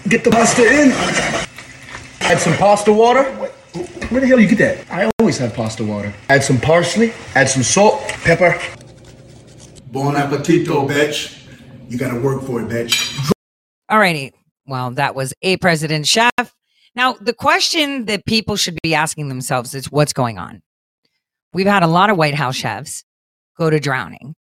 [0.08, 0.92] Get the pasta in.
[2.20, 3.50] Add some pasta water.
[4.10, 4.90] Where the hell you get that?
[4.90, 6.12] I always have pasta water.
[6.28, 7.12] Add some parsley.
[7.34, 8.58] Add some salt, pepper.
[9.92, 11.42] Bon appetito, bitch.
[11.88, 13.32] You gotta work for it, bitch.
[13.90, 14.32] Alrighty.
[14.66, 16.30] Well, that was a president chef.
[16.94, 20.62] Now, the question that people should be asking themselves is what's going on?
[21.52, 23.04] We've had a lot of White House chefs
[23.56, 24.34] go to drowning.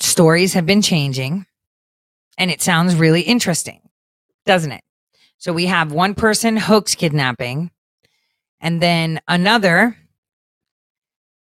[0.00, 1.46] Stories have been changing,
[2.36, 3.80] and it sounds really interesting,
[4.44, 4.82] doesn't it?
[5.38, 7.70] So we have one person hoax kidnapping,
[8.60, 9.96] and then another,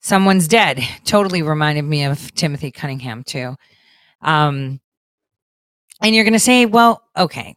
[0.02, 0.84] someone's dead.
[1.04, 3.56] Totally reminded me of Timothy Cunningham, too.
[4.22, 4.80] Um,
[6.00, 7.56] and you're going to say, well, okay,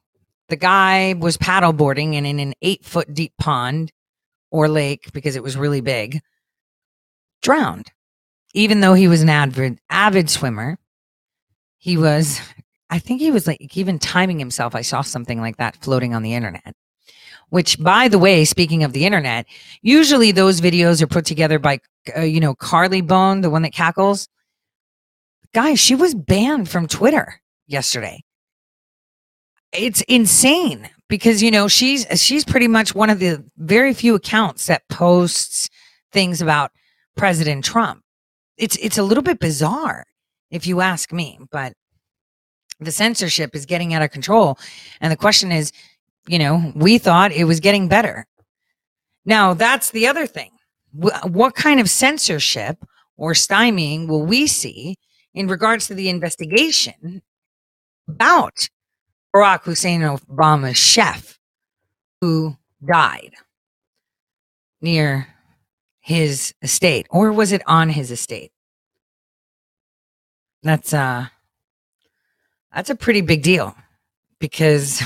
[0.48, 3.92] the guy was paddleboarding and in an eight foot deep pond
[4.50, 6.20] or lake because it was really big,
[7.42, 7.90] drowned.
[8.54, 10.78] Even though he was an avid, avid swimmer,
[11.76, 12.40] he was,
[12.90, 14.74] I think he was like even timing himself.
[14.74, 16.74] I saw something like that floating on the internet.
[17.50, 19.46] Which, by the way, speaking of the internet,
[19.82, 21.80] usually those videos are put together by,
[22.16, 24.28] uh, you know, Carly Bone, the one that cackles.
[25.52, 28.24] Guys, she was banned from Twitter yesterday
[29.74, 34.66] it's insane because you know she's she's pretty much one of the very few accounts
[34.66, 35.68] that posts
[36.12, 36.70] things about
[37.16, 38.02] President Trump.
[38.56, 40.04] It's it's a little bit bizarre
[40.50, 41.74] if you ask me, but
[42.80, 44.58] the censorship is getting out of control
[45.00, 45.72] and the question is,
[46.26, 48.26] you know, we thought it was getting better.
[49.24, 50.50] Now, that's the other thing.
[50.92, 52.78] What kind of censorship
[53.16, 54.96] or stymieing will we see
[55.34, 57.22] in regards to the investigation
[58.08, 58.68] about
[59.34, 61.38] Barack Hussein Obama's chef
[62.20, 62.56] who
[62.86, 63.32] died
[64.80, 65.28] near
[66.00, 68.52] his estate or was it on his estate
[70.62, 71.26] that's uh
[72.74, 73.74] that's a pretty big deal
[74.40, 75.02] because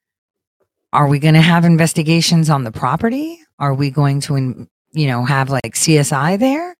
[0.92, 5.24] are we going to have investigations on the property are we going to you know
[5.24, 6.74] have like CSI there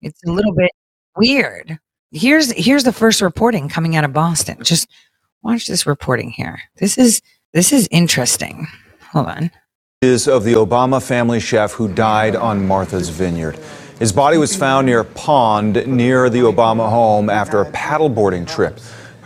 [0.00, 0.70] it's a little bit
[1.16, 1.78] weird
[2.12, 4.88] here's here's the first reporting coming out of Boston just
[5.42, 6.60] watch this reporting here.
[6.76, 8.66] This is this is interesting.
[9.12, 9.50] Hold on.
[10.02, 13.58] Is of the Obama family chef who died on Martha's Vineyard.
[13.98, 18.78] His body was found near a pond near the Obama home after a paddleboarding trip.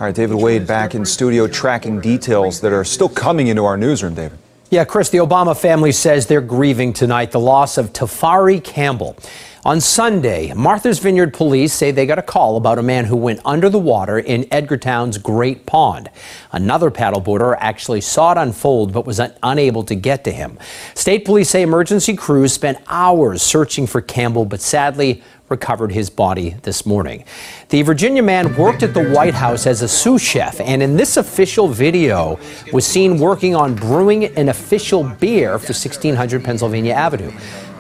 [0.02, 3.76] All right, David Wade back in studio tracking details that are still coming into our
[3.76, 4.36] newsroom, David.
[4.68, 9.16] Yeah, Chris, the Obama family says they're grieving tonight the loss of Tafari Campbell.
[9.64, 13.38] On Sunday, Martha's Vineyard police say they got a call about a man who went
[13.44, 16.10] under the water in Edgartown's Great Pond.
[16.50, 20.58] Another paddleboarder actually saw it unfold but was un unable to get to him.
[20.96, 26.56] State police say emergency crews spent hours searching for Campbell, but sadly recovered his body
[26.62, 27.24] this morning.
[27.68, 31.16] The Virginia man worked at the White House as a sous chef and in this
[31.16, 32.40] official video
[32.72, 37.30] was seen working on brewing an official beer for 1600 Pennsylvania Avenue.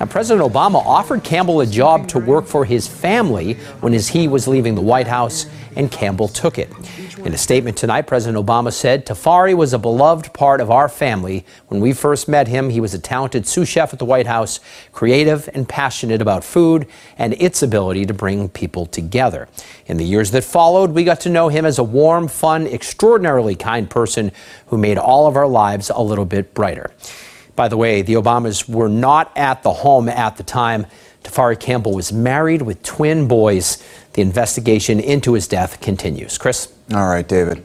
[0.02, 4.26] Now, President Obama offered Campbell a job to work for his family when as he
[4.26, 6.72] was leaving the White House, and Campbell took it.
[7.18, 11.46] In a statement tonight, President Obama said, Tafari was a beloved part of our family.
[11.68, 14.58] When we first met him, he was a talented sous chef at the White House,
[14.90, 19.48] creative and passionate about food and its ability to bring people together.
[19.86, 23.54] In the years that followed, we got to know him as a warm, fun, extraordinarily
[23.54, 24.32] kind person
[24.66, 26.90] who made all of our lives a little bit brighter.
[27.54, 30.86] By the way, the Obamas were not at the home at the time.
[31.22, 33.82] Tafari Campbell was married with twin boys.
[34.14, 36.38] The investigation into his death continues.
[36.38, 36.72] Chris?
[36.92, 37.64] All right, David.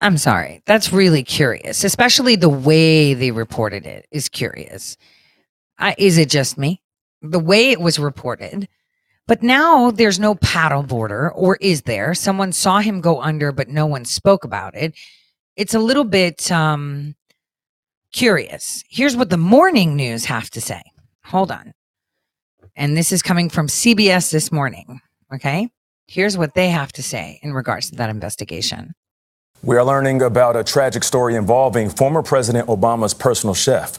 [0.00, 0.62] I'm sorry.
[0.66, 4.96] That's really curious, especially the way they reported it is curious.
[5.78, 6.82] I, is it just me?
[7.22, 8.68] the way it was reported.
[9.26, 12.14] But now there's no paddle border, or is there?
[12.14, 14.94] Someone saw him go under, but no one spoke about it.
[15.54, 17.14] It's a little bit um,
[18.12, 18.82] curious.
[18.88, 20.82] Here's what the morning news have to say.
[21.26, 21.72] Hold on.
[22.76, 25.00] And this is coming from CBS this morning.
[25.34, 25.68] Okay.
[26.06, 28.94] Here's what they have to say in regards to that investigation.
[29.62, 33.98] We are learning about a tragic story involving former President Obama's personal chef.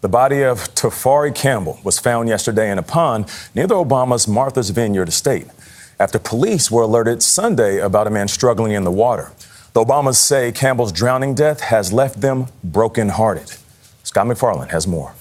[0.00, 4.70] The body of Tafari Campbell was found yesterday in a pond near the Obama's Martha's
[4.70, 5.46] Vineyard estate
[6.00, 9.32] after police were alerted Sunday about a man struggling in the water.
[9.78, 13.56] The Obamas say Campbell's drowning death has left them brokenhearted.
[14.02, 15.14] Scott MacFarlane has more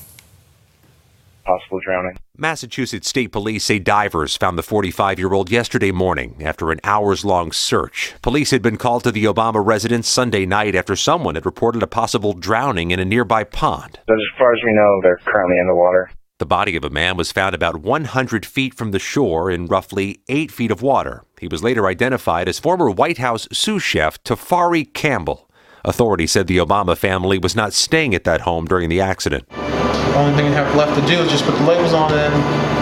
[1.46, 2.17] possible drowning.
[2.36, 7.24] Massachusetts State Police say divers found the 45 year old yesterday morning after an hours
[7.24, 8.15] long search.
[8.24, 11.88] Police had been called to the Obama residence Sunday night after someone had reported a
[11.88, 14.00] possible drowning in a nearby pond.
[14.10, 16.10] As far as we know, they're currently in the water.
[16.39, 20.22] The body of a man was found about 100 feet from the shore in roughly
[20.28, 21.24] 8 feet of water.
[21.39, 25.50] He was later identified as former White House sous chef Tafari Campbell.
[25.86, 29.47] Authorities said the Obama family was not staying at that home during the accident.
[29.50, 32.34] The only thing you have left to do is just put the labels on and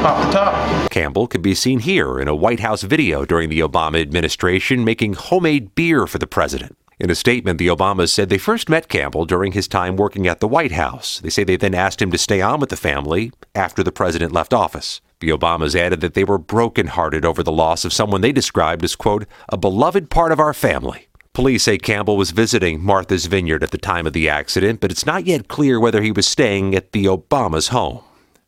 [0.01, 0.89] pop the top.
[0.89, 5.13] Campbell could be seen here in a White House video during the Obama administration making
[5.13, 6.77] homemade beer for the president.
[6.97, 10.39] In a statement, the Obamas said they first met Campbell during his time working at
[10.39, 11.19] the White House.
[11.19, 14.31] They say they then asked him to stay on with the family after the president
[14.31, 15.01] left office.
[15.25, 18.95] The Obamas added that they were brokenhearted over the loss of someone they described as,
[18.95, 21.07] quote, a beloved part of our family.
[21.33, 25.03] Police say Campbell was visiting Martha's Vineyard at the time of the accident, but it's
[25.03, 28.03] not yet clear whether he was staying at the Obama's home.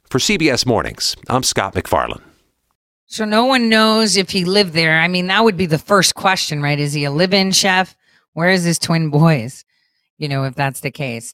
[0.08, 2.22] For CBS Mornings, I'm Scott MacFarlane.
[3.08, 5.00] So no one knows if he lived there.
[5.00, 6.80] I mean, that would be the first question, right?
[6.80, 7.96] Is he a live-in chef?
[8.34, 9.66] Where is his twin boys?
[10.20, 11.34] You know, if that's the case.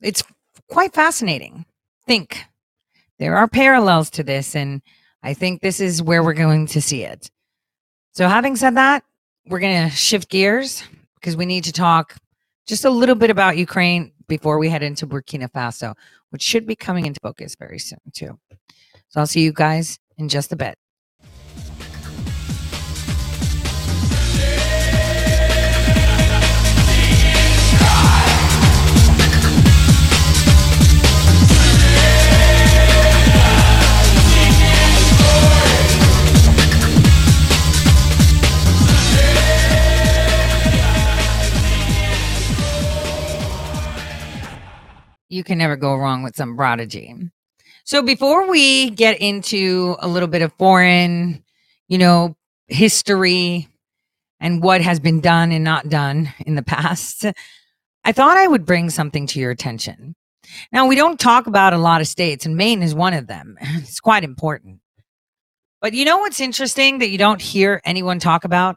[0.00, 0.22] It's
[0.70, 1.66] quite fascinating.
[2.06, 2.46] Think
[3.22, 4.82] there are parallels to this, and
[5.22, 7.30] I think this is where we're going to see it.
[8.14, 9.04] So having said that,
[9.46, 10.82] we're going to shift gears
[11.14, 12.16] because we need to talk
[12.66, 15.94] just a little bit about Ukraine before we head into Burkina Faso,
[16.30, 18.36] which should be coming into focus very soon, too.
[19.06, 20.76] So I'll see you guys in just a bit.
[45.32, 47.14] You can never go wrong with some prodigy.
[47.84, 51.42] So before we get into a little bit of foreign,
[51.88, 52.36] you know,
[52.68, 53.66] history
[54.40, 57.24] and what has been done and not done in the past,
[58.04, 60.14] I thought I would bring something to your attention.
[60.70, 63.56] Now, we don't talk about a lot of states, and Maine is one of them.
[63.62, 64.80] It's quite important.
[65.80, 68.76] But you know what's interesting that you don't hear anyone talk about?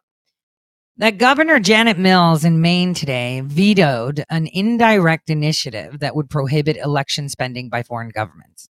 [0.98, 7.28] That Governor Janet Mills in Maine today vetoed an indirect initiative that would prohibit election
[7.28, 8.70] spending by foreign governments.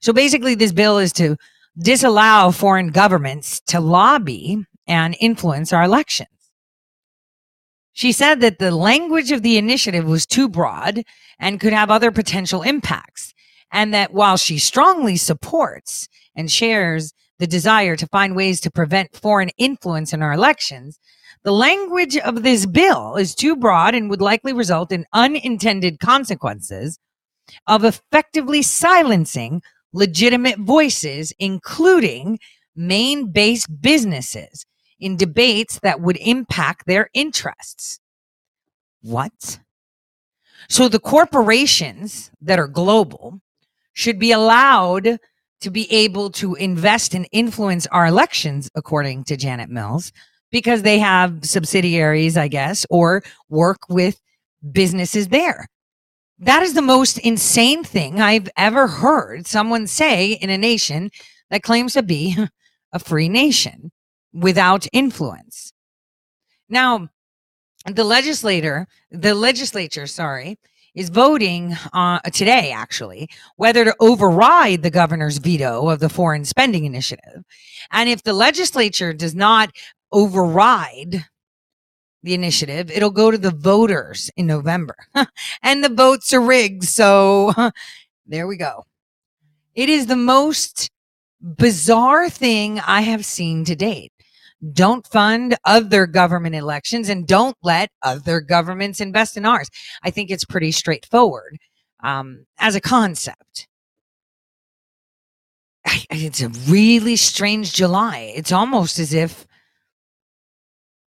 [0.00, 1.36] So basically, this bill is to
[1.76, 6.28] disallow foreign governments to lobby and influence our elections.
[7.92, 11.02] She said that the language of the initiative was too broad
[11.38, 13.34] and could have other potential impacts,
[13.70, 19.16] and that while she strongly supports and shares the desire to find ways to prevent
[19.16, 20.98] foreign influence in our elections,
[21.44, 26.98] the language of this bill is too broad and would likely result in unintended consequences
[27.66, 29.62] of effectively silencing
[29.92, 32.38] legitimate voices, including
[32.74, 34.64] Maine based businesses,
[34.98, 37.98] in debates that would impact their interests.
[39.02, 39.58] What?
[40.68, 43.40] So the corporations that are global
[43.92, 45.18] should be allowed
[45.60, 50.12] to be able to invest and influence our elections, according to Janet Mills,
[50.52, 54.20] because they have subsidiaries, I guess, or work with
[54.70, 55.66] businesses there.
[56.38, 61.10] That is the most insane thing I've ever heard someone say in a nation
[61.50, 62.36] that claims to be
[62.92, 63.90] a free nation
[64.32, 65.72] without influence.
[66.68, 67.08] Now,
[67.86, 70.58] the legislator, the legislature, sorry,
[70.94, 76.84] is voting uh, today, actually, whether to override the governor's veto of the foreign spending
[76.84, 77.42] initiative.
[77.90, 79.70] And if the legislature does not
[80.12, 81.24] override
[82.22, 84.94] the initiative, it'll go to the voters in November.
[85.62, 86.84] and the votes are rigged.
[86.84, 87.52] So
[88.26, 88.84] there we go.
[89.74, 90.90] It is the most
[91.40, 94.12] bizarre thing I have seen to date.
[94.72, 99.68] Don't fund other government elections and don't let other governments invest in ours.
[100.04, 101.58] I think it's pretty straightforward
[102.04, 103.66] um, as a concept.
[105.84, 108.32] it's a really strange July.
[108.36, 109.46] It's almost as if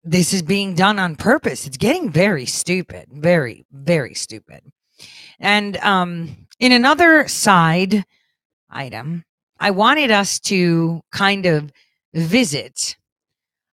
[0.05, 1.67] this is being done on purpose.
[1.67, 4.61] It's getting very stupid, very, very stupid.
[5.41, 8.05] And um, in another side
[8.71, 9.25] item,
[9.59, 11.73] I wanted us to kind of
[12.13, 12.97] visit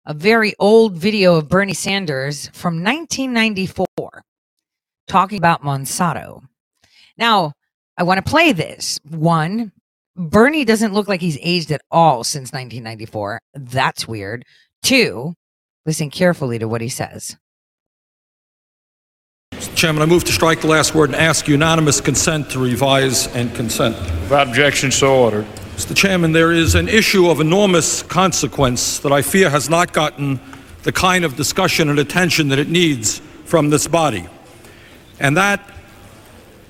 [0.07, 3.87] a very old video of Bernie Sanders from 1994
[5.09, 6.43] talking about Monsanto.
[7.19, 7.53] Now,
[7.99, 8.99] I want to play this.
[9.09, 9.73] One,
[10.17, 13.41] Bernie doesn't look like he's aged at all since 1994.
[13.55, 14.45] That's weird.
[14.83, 15.35] Two,
[15.87, 17.37] listen carefully to what he says.
[19.75, 23.55] Chairman, I move to strike the last word and ask unanimous consent to revise and
[23.55, 23.97] consent.
[24.23, 25.47] Without objection, so ordered.
[25.77, 25.97] Mr.
[25.97, 30.39] Chairman, there is an issue of enormous consequence that I fear has not gotten
[30.83, 34.27] the kind of discussion and attention that it needs from this body.
[35.19, 35.67] And that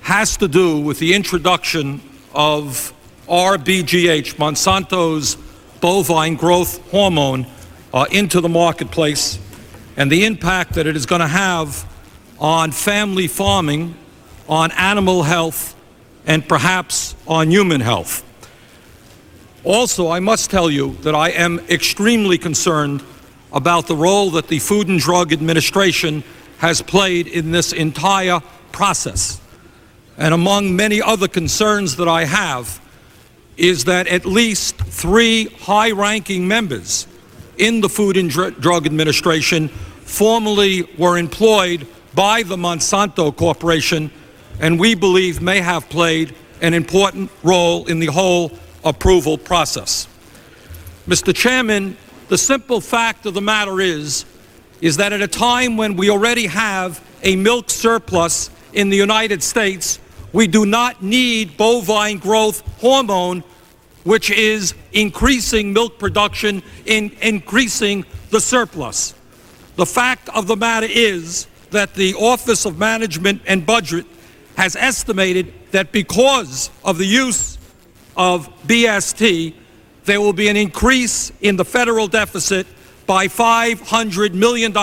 [0.01, 2.01] has to do with the introduction
[2.33, 2.93] of
[3.27, 5.37] RBGH, Monsanto's
[5.79, 7.45] bovine growth hormone,
[7.93, 9.39] uh, into the marketplace
[9.97, 11.85] and the impact that it is going to have
[12.39, 13.95] on family farming,
[14.47, 15.75] on animal health,
[16.25, 18.23] and perhaps on human health.
[19.63, 23.03] Also, I must tell you that I am extremely concerned
[23.53, 26.23] about the role that the Food and Drug Administration
[26.57, 28.39] has played in this entire
[28.71, 29.39] process.
[30.17, 32.79] And among many other concerns that I have
[33.57, 37.07] is that at least three high ranking members
[37.57, 44.11] in the Food and Dr- Drug Administration formerly were employed by the Monsanto Corporation,
[44.59, 48.51] and we believe may have played an important role in the whole
[48.83, 50.07] approval process.
[51.07, 51.35] Mr.
[51.35, 51.97] Chairman,
[52.27, 54.25] the simple fact of the matter is,
[54.81, 59.43] is that at a time when we already have a milk surplus in the United
[59.43, 59.99] States,
[60.33, 63.43] we do not need bovine growth hormone,
[64.03, 69.13] which is increasing milk production in increasing the surplus.
[69.75, 74.05] The fact of the matter is that the Office of Management and Budget
[74.57, 77.57] has estimated that because of the use
[78.17, 79.53] of BST,
[80.05, 82.67] there will be an increase in the federal deficit
[83.05, 84.75] by $500 million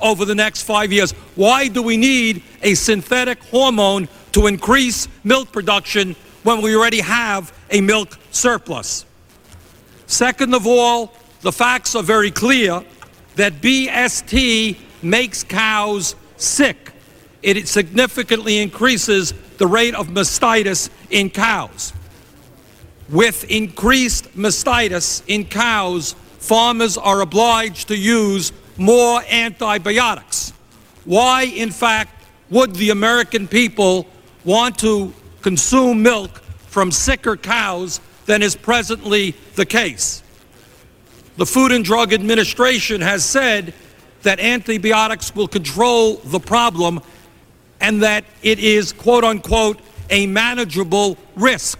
[0.00, 1.12] over the next five years.
[1.34, 7.52] Why do we need a synthetic hormone to increase milk production when we already have
[7.70, 9.04] a milk surplus?
[10.06, 11.12] Second of all,
[11.42, 12.82] the facts are very clear
[13.36, 16.92] that BST makes cows sick.
[17.42, 21.92] It significantly increases the rate of mastitis in cows.
[23.08, 30.52] With increased mastitis in cows, farmers are obliged to use more antibiotics.
[31.04, 34.06] Why, in fact, would the American people
[34.44, 35.12] want to
[35.42, 40.22] consume milk from sicker cows than is presently the case?
[41.36, 43.72] The Food and Drug Administration has said
[44.22, 47.00] that antibiotics will control the problem
[47.80, 49.80] and that it is, quote unquote,
[50.10, 51.78] a manageable risk.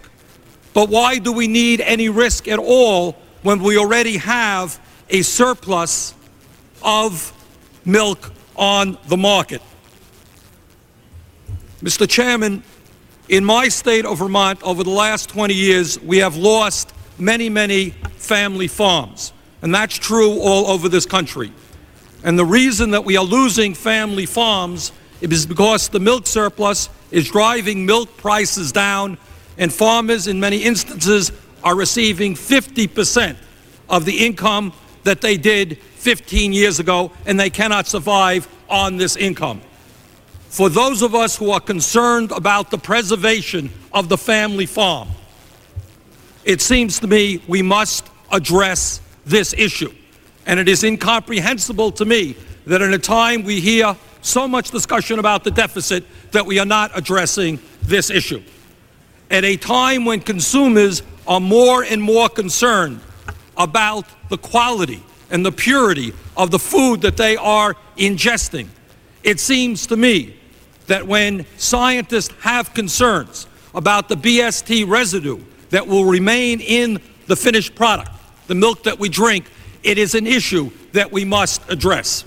[0.74, 4.78] But why do we need any risk at all when we already have
[5.10, 6.14] a surplus
[6.82, 7.32] of
[7.84, 9.62] milk on the market?
[11.82, 12.08] Mr.
[12.08, 12.62] Chairman,
[13.28, 17.90] in my state of Vermont, over the last 20 years, we have lost many, many
[18.16, 19.32] family farms.
[19.60, 21.52] And that's true all over this country.
[22.24, 27.30] And the reason that we are losing family farms is because the milk surplus is
[27.30, 29.18] driving milk prices down,
[29.56, 31.32] and farmers, in many instances,
[31.64, 33.36] are receiving 50%
[33.88, 34.72] of the income
[35.02, 39.60] that they did 15 years ago, and they cannot survive on this income.
[40.48, 45.08] For those of us who are concerned about the preservation of the family farm,
[46.44, 49.92] it seems to me we must address this issue.
[50.46, 52.34] And it is incomprehensible to me
[52.66, 56.66] that in a time we hear so much discussion about the deficit that we are
[56.66, 58.42] not addressing this issue.
[59.30, 63.00] At a time when consumers are more and more concerned
[63.58, 68.68] about the quality and the purity of the food that they are ingesting,
[69.22, 70.37] it seems to me
[70.88, 75.38] that when scientists have concerns about the BST residue
[75.70, 78.10] that will remain in the finished product,
[78.48, 79.44] the milk that we drink,
[79.82, 82.24] it is an issue that we must address.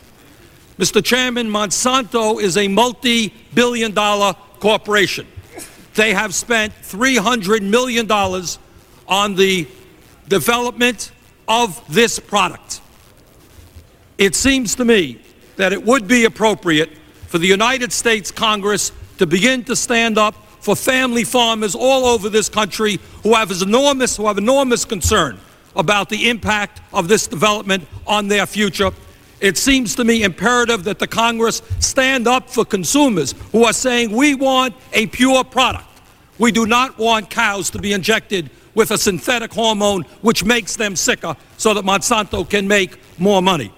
[0.77, 1.03] Mr.
[1.03, 5.27] Chairman, Monsanto is a multi billion dollar corporation.
[5.95, 8.09] They have spent $300 million
[9.07, 9.67] on the
[10.29, 11.11] development
[11.47, 12.81] of this product.
[14.17, 15.19] It seems to me
[15.57, 16.91] that it would be appropriate
[17.31, 22.27] for the United States Congress to begin to stand up for family farmers all over
[22.27, 25.39] this country who have enormous, who have enormous concern
[25.77, 28.91] about the impact of this development on their future.
[29.39, 34.11] It seems to me imperative that the Congress stand up for consumers who are saying
[34.11, 35.85] we want a pure product.
[36.37, 40.97] We do not want cows to be injected with a synthetic hormone which makes them
[40.97, 43.71] sicker so that Monsanto can make more money.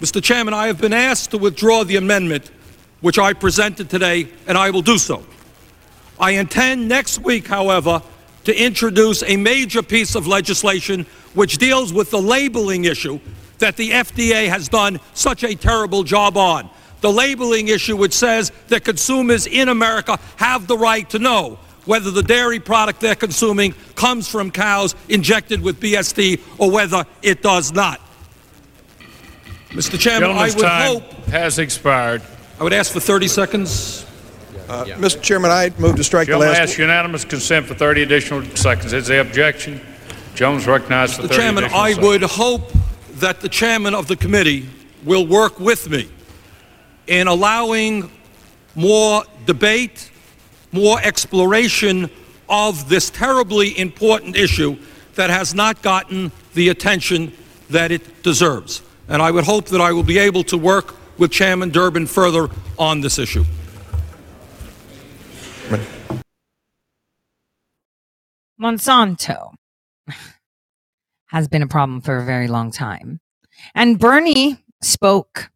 [0.00, 0.22] Mr.
[0.22, 2.50] Chairman, I have been asked to withdraw the amendment
[3.00, 5.24] which I presented today, and I will do so.
[6.18, 8.02] I intend next week, however,
[8.44, 13.20] to introduce a major piece of legislation which deals with the labeling issue
[13.58, 16.68] that the FDA has done such a terrible job on.
[17.00, 22.10] The labeling issue which says that consumers in America have the right to know whether
[22.10, 27.72] the dairy product they're consuming comes from cows injected with BST or whether it does
[27.72, 28.00] not.
[29.70, 29.98] Mr.
[29.98, 32.22] Chairman, I would hope has expired.
[32.60, 34.04] I would ask for 30 seconds.
[34.68, 35.22] Uh, Mr.
[35.22, 36.58] Chairman, I move to strike the Gentleman last.
[36.58, 38.92] asks unanimous consent for 30 additional seconds.
[38.92, 39.80] Is there objection?
[40.34, 41.28] Jones recognized for Mr.
[41.28, 42.06] 30 Chairman, I seconds.
[42.06, 42.70] would hope
[43.12, 44.68] that the chairman of the committee
[45.04, 46.10] will work with me
[47.06, 48.12] in allowing
[48.74, 50.10] more debate,
[50.70, 52.10] more exploration
[52.50, 54.76] of this terribly important issue
[55.14, 57.32] that has not gotten the attention
[57.70, 58.82] that it deserves.
[59.08, 62.48] And I would hope that I will be able to work with Chairman Durbin further
[62.78, 63.44] on this issue.
[68.60, 69.54] Monsanto
[71.28, 73.20] has been a problem for a very long time.
[73.74, 75.50] And Bernie spoke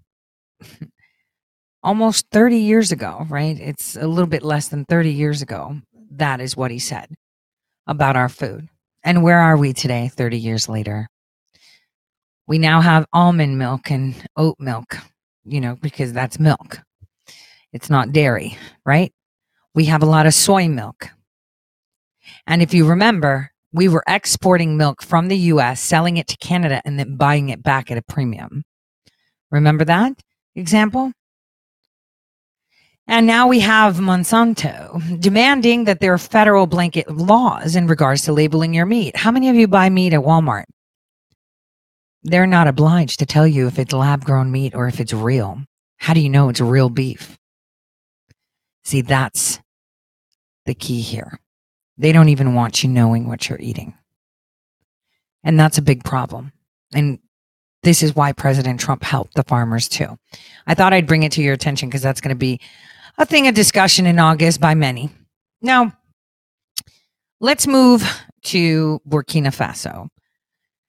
[1.83, 3.59] almost 30 years ago, right?
[3.59, 5.81] It's a little bit less than 30 years ago.
[6.12, 7.09] That is what he said
[7.87, 8.69] about our food.
[9.03, 11.09] And where are we today, 30 years later?
[12.47, 14.97] We now have almond milk and oat milk,
[15.45, 16.80] you know, because that's milk.
[17.72, 19.12] It's not dairy, right?
[19.74, 21.09] We have a lot of soy milk.
[22.47, 26.80] And if you remember, we were exporting milk from the US, selling it to Canada,
[26.84, 28.64] and then buying it back at a premium.
[29.51, 30.12] Remember that
[30.55, 31.12] example?
[33.07, 38.32] And now we have Monsanto demanding that there are federal blanket laws in regards to
[38.32, 39.16] labeling your meat.
[39.16, 40.64] How many of you buy meat at Walmart?
[42.25, 45.62] They're not obliged to tell you if it's lab grown meat or if it's real.
[45.99, 47.39] How do you know it's real beef?
[48.83, 49.61] See, that's
[50.66, 51.39] the key here.
[51.99, 53.95] They don't even want you knowing what you're eating.
[55.43, 56.53] And that's a big problem.
[56.95, 57.18] And
[57.83, 60.18] this is why President Trump helped the farmers too.
[60.66, 62.61] I thought I'd bring it to your attention because that's going to be
[63.18, 65.11] a thing of discussion in August by many.
[65.61, 65.93] Now,
[67.41, 68.03] let's move
[68.45, 70.09] to Burkina Faso.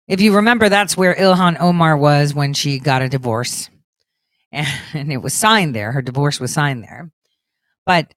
[0.08, 3.70] If you remember, that's where Ilhan Omar was when she got a divorce.
[4.52, 5.92] And it was signed there.
[5.92, 7.12] Her divorce was signed there.
[7.86, 8.14] But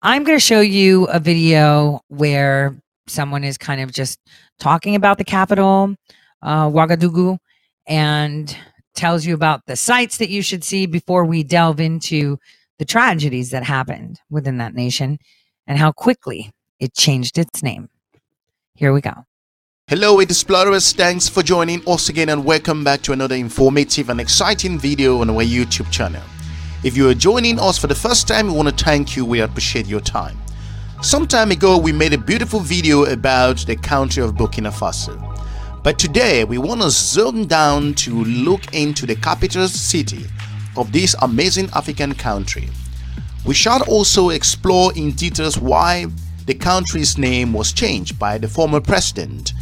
[0.00, 4.18] I'm going to show you a video where someone is kind of just
[4.58, 5.94] talking about the capital,
[6.42, 7.36] uh, Ouagadougou,
[7.86, 8.56] and
[8.94, 12.38] tells you about the sites that you should see before we delve into
[12.78, 15.18] the tragedies that happened within that nation
[15.66, 17.88] and how quickly it changed its name.
[18.74, 19.24] Here we go.
[19.92, 24.78] Hello explorers, thanks for joining us again and welcome back to another informative and exciting
[24.78, 26.22] video on our YouTube channel.
[26.82, 29.40] If you are joining us for the first time, we want to thank you, we
[29.40, 30.38] appreciate your time.
[31.02, 35.20] Some time ago we made a beautiful video about the country of Burkina Faso.
[35.82, 40.24] But today we want to zoom down to look into the capital city
[40.74, 42.70] of this amazing African country.
[43.44, 46.06] We shall also explore in details why
[46.46, 49.52] the country's name was changed by the former president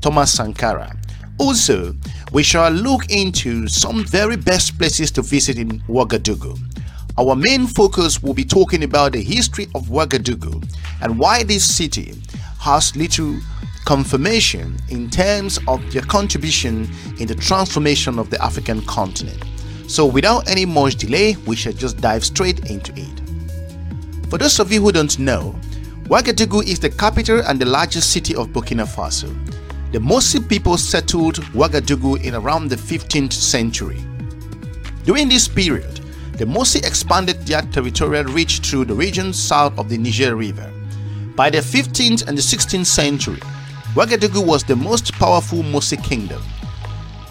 [0.00, 0.96] Thomas Sankara.
[1.38, 1.94] Also,
[2.32, 6.58] we shall look into some very best places to visit in Ouagadougou.
[7.18, 10.64] Our main focus will be talking about the history of Ouagadougou
[11.02, 12.14] and why this city
[12.60, 13.38] has little
[13.84, 16.88] confirmation in terms of their contribution
[17.18, 19.42] in the transformation of the African continent.
[19.88, 23.20] So without any much delay, we shall just dive straight into it.
[24.30, 25.54] For those of you who don't know,
[26.04, 29.34] Ouagadougou is the capital and the largest city of Burkina Faso.
[29.92, 34.00] The Mossi people settled Ouagadougou in around the 15th century.
[35.04, 36.00] During this period,
[36.38, 40.72] the Mossi expanded their territorial reach through the region south of the Niger River.
[41.34, 43.40] By the 15th and the 16th century,
[43.94, 46.40] Ouagadougou was the most powerful Mossi kingdom.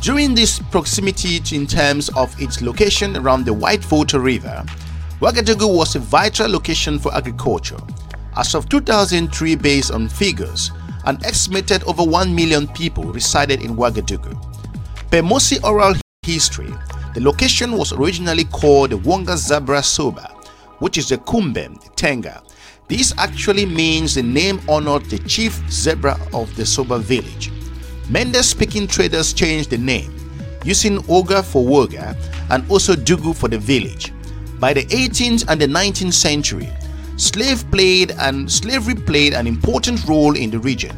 [0.02, 4.66] During this proximity in terms of its location around the White Volta River,
[5.22, 7.80] Ouagadougou was a vital location for agriculture.
[8.36, 10.72] As of 2003 based on figures,
[11.10, 14.36] an estimated over 1 million people resided in Ouagadougou.
[15.10, 16.72] Per Mossi oral history,
[17.16, 20.36] the location was originally called Wonga Zabra Soba,
[20.78, 22.44] which is the Kumbe, Tenga.
[22.88, 27.52] This actually means the name honored the chief zebra of the Soba village.
[28.08, 30.14] Mendes speaking traders changed the name,
[30.64, 32.16] using Oga for Woga
[32.52, 34.14] and also Dugu for the village.
[34.60, 36.70] By the 18th and the 19th century,
[37.20, 40.96] slave played and slavery played an important role in the region.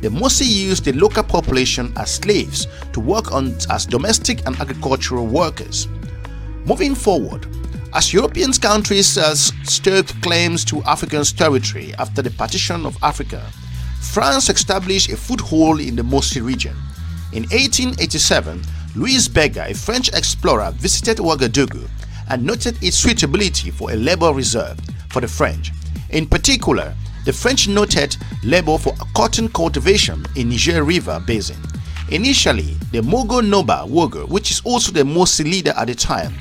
[0.00, 5.26] The Mossi used the local population as slaves to work on as domestic and agricultural
[5.26, 5.86] workers.
[6.64, 7.46] Moving forward,
[7.92, 13.42] as European countries uh, staked claims to African territory after the partition of Africa,
[14.00, 16.76] France established a foothold in the Mossi region.
[17.32, 18.62] In 1887,
[18.96, 21.88] Louis Bega, a French explorer, visited Ouagadougou
[22.30, 24.78] and noted its suitability for a labor reserve
[25.10, 25.72] for the French.
[26.10, 26.94] In particular,
[27.24, 31.60] the French noted labor for cotton cultivation in Niger River Basin.
[32.10, 36.32] Initially, the Mogo Noba Wogo, which is also the Mossi leader at the time,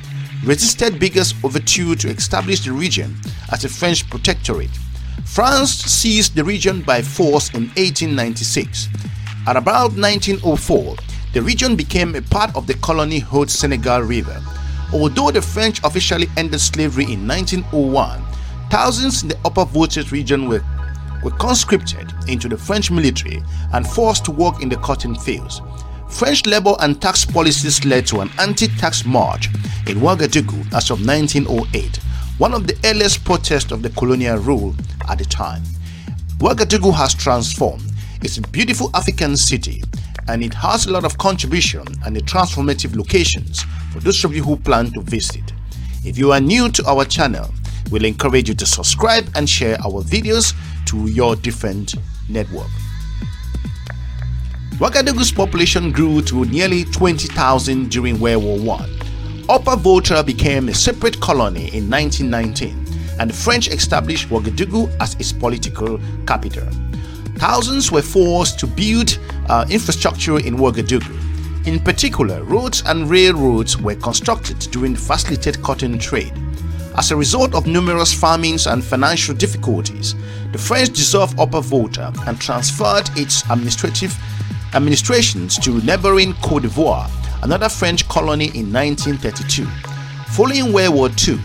[0.45, 3.15] resisted Bega's overture to establish the region
[3.51, 4.69] as a French protectorate.
[5.25, 8.87] France seized the region by force in 1896.
[9.45, 10.95] At about 1904,
[11.33, 14.41] the region became a part of the colony Haute Senegal River.
[14.93, 18.26] Although the French officially ended slavery in 1901,
[18.69, 20.63] thousands in the Upper Volta region were,
[21.23, 23.41] were conscripted into the French military
[23.73, 25.61] and forced to work in the cotton fields.
[26.09, 29.47] French labor and tax policies led to an anti-tax march
[29.87, 31.97] in Ouagadougou as of 1908,
[32.37, 34.75] one of the earliest protests of the colonial rule
[35.09, 35.61] at the time.
[36.39, 37.83] Ouagadougou has transformed.
[38.21, 39.83] It's a beautiful African city
[40.27, 44.57] and it has a lot of contribution and transformative locations for those of you who
[44.57, 45.53] plan to visit.
[46.03, 47.49] If you are new to our channel,
[47.91, 50.53] we'll encourage you to subscribe and share our videos
[50.85, 51.95] to your different
[52.29, 52.67] network.
[54.79, 58.89] Ouagadougou's population grew to nearly 20,000 during World War I.
[59.49, 62.85] Upper Volta became a separate colony in 1919
[63.19, 66.67] and the French established Ouagadougou as its political capital.
[67.37, 69.17] Thousands were forced to build
[69.49, 71.65] uh, infrastructure in Ouagadougou.
[71.67, 76.33] In particular, roads and railroads were constructed during the facilitated cotton trade.
[76.97, 80.15] As a result of numerous famines and financial difficulties,
[80.51, 84.17] the French dissolved Upper Volta and transferred its administrative
[84.73, 87.07] administrations to neighboring Cote d'Ivoire,
[87.43, 89.65] another French colony in 1932.
[90.29, 91.39] Following World War II,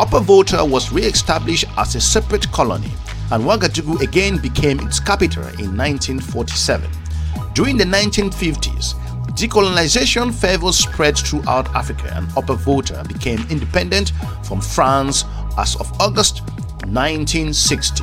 [0.00, 2.90] Upper Volta was re-established as a separate colony
[3.30, 6.90] and Ouagadougou again became its capital in 1947.
[7.54, 8.94] During the 1950s,
[9.36, 14.12] decolonization further spread throughout Africa and Upper Volta became independent
[14.42, 15.24] from France
[15.58, 16.40] as of August
[16.86, 18.02] 1960.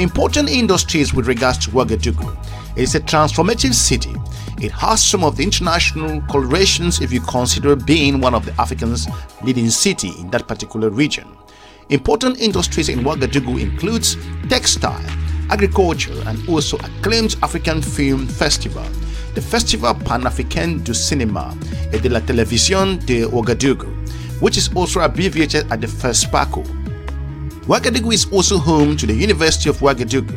[0.00, 2.36] Important industries with regards to Ouagadougou.
[2.76, 4.12] It is a transformative city.
[4.60, 9.06] It has some of the international colorations if you consider being one of the Africans'
[9.44, 11.28] leading city in that particular region.
[11.90, 14.16] Important industries in Ouagadougou includes
[14.48, 15.04] textile,
[15.48, 18.84] agriculture and also acclaimed African Film Festival,
[19.34, 21.54] the Festival Pan-Africain du Cinéma
[21.92, 23.88] et de la Télévision de Ouagadougou,
[24.40, 26.64] which is also abbreviated at the FESPACO.
[27.66, 30.34] Ouagadougou is also home to the University of Ouagadougou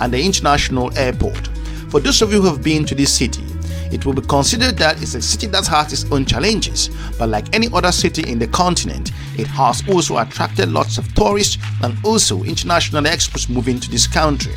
[0.00, 1.48] and the International Airport.
[1.88, 3.44] For those of you who have been to this city,
[3.92, 6.88] it will be considered that it's a city that has its own challenges,
[7.18, 11.58] but like any other city in the continent, it has also attracted lots of tourists
[11.82, 14.54] and also international experts moving to this country.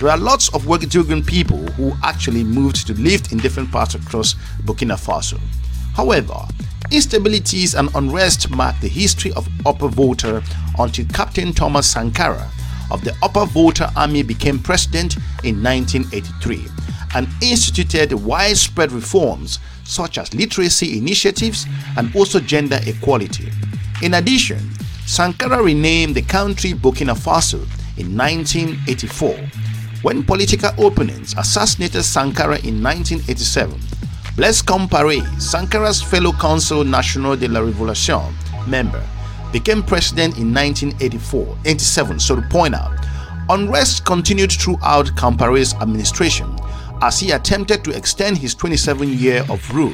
[0.00, 4.34] There are lots of Ouagadougouan people who actually moved to live in different parts across
[4.64, 5.38] Burkina Faso.
[5.94, 6.44] However,
[6.90, 10.42] instabilities and unrest mark the history of Upper Volta
[10.78, 12.50] until Captain Thomas Sankara
[12.90, 16.66] of the Upper Volta Army became president in 1983
[17.14, 23.50] and instituted widespread reforms such as literacy initiatives and also gender equality.
[24.02, 24.58] In addition,
[25.06, 27.60] Sankara renamed the country Burkina Faso
[27.98, 29.36] in 1984.
[30.02, 33.78] When political opponents assassinated Sankara in 1987,
[34.36, 38.32] Blaise Compaoré, Sankara's fellow Council National de la Révolution
[38.66, 39.02] member,
[39.52, 42.96] became president in 1984, 87, so to point out.
[43.50, 46.56] Unrest continued throughout Compaoré's administration
[47.02, 49.92] as he attempted to extend his 27 year of rule.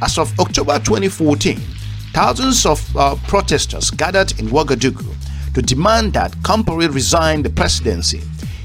[0.00, 1.60] As of October 2014,
[2.14, 5.14] thousands of uh, protesters gathered in Ouagadougou
[5.54, 8.22] to demand that Compaoré resign the presidency.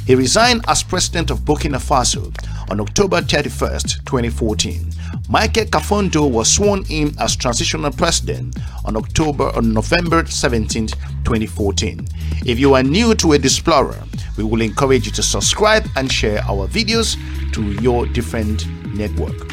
[0.07, 2.33] He resigned as president of Burkina Faso
[2.71, 4.89] on October 31, 2014.
[5.27, 12.07] Michael Kafando was sworn in as transitional president on October on November 17, 2014.
[12.45, 14.01] If you are new to a Explorer,
[14.37, 17.17] we will encourage you to subscribe and share our videos
[17.51, 19.51] to your different network.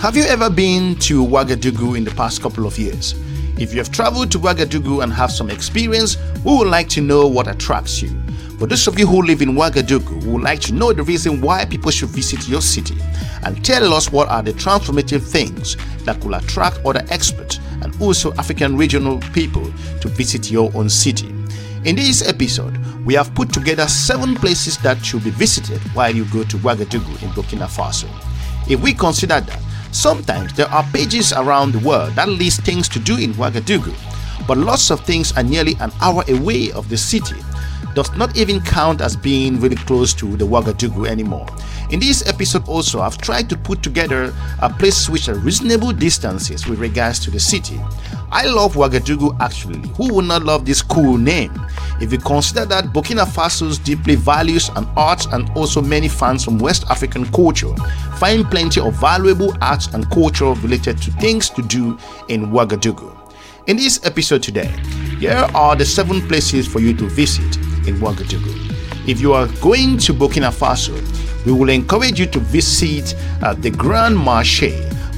[0.00, 3.14] Have you ever been to Ouagadougou in the past couple of years?
[3.56, 7.28] If you have traveled to Ouagadougou and have some experience, we would like to know
[7.28, 8.20] what attracts you.
[8.62, 11.40] For those of you who live in Ouagadougou, we would like to know the reason
[11.40, 12.94] why people should visit your city
[13.42, 18.32] and tell us what are the transformative things that could attract other experts and also
[18.34, 19.64] African regional people
[20.00, 21.26] to visit your own city.
[21.84, 26.24] In this episode, we have put together seven places that should be visited while you
[26.26, 28.06] go to Ouagadougou in Burkina Faso.
[28.70, 29.60] If we consider that,
[29.90, 34.56] sometimes there are pages around the world that list things to do in Ouagadougou, but
[34.56, 37.34] lots of things are nearly an hour away of the city
[37.94, 41.46] does not even count as being really close to the Ouagadougou anymore.
[41.90, 46.66] In this episode also, I've tried to put together a place which are reasonable distances
[46.66, 47.78] with regards to the city.
[48.30, 49.86] I love Ouagadougou actually.
[49.96, 51.52] Who would not love this cool name?
[52.00, 56.58] If you consider that Burkina Faso's deeply values and arts and also many fans from
[56.58, 57.74] West African culture
[58.16, 63.18] find plenty of valuable arts and culture related to things to do in Ouagadougou.
[63.66, 64.74] In this episode today,
[65.20, 69.08] here are the seven places for you to visit in Ouagadougou.
[69.08, 70.94] If you are going to Burkina Faso,
[71.44, 74.72] we will encourage you to visit uh, the Grand Marché,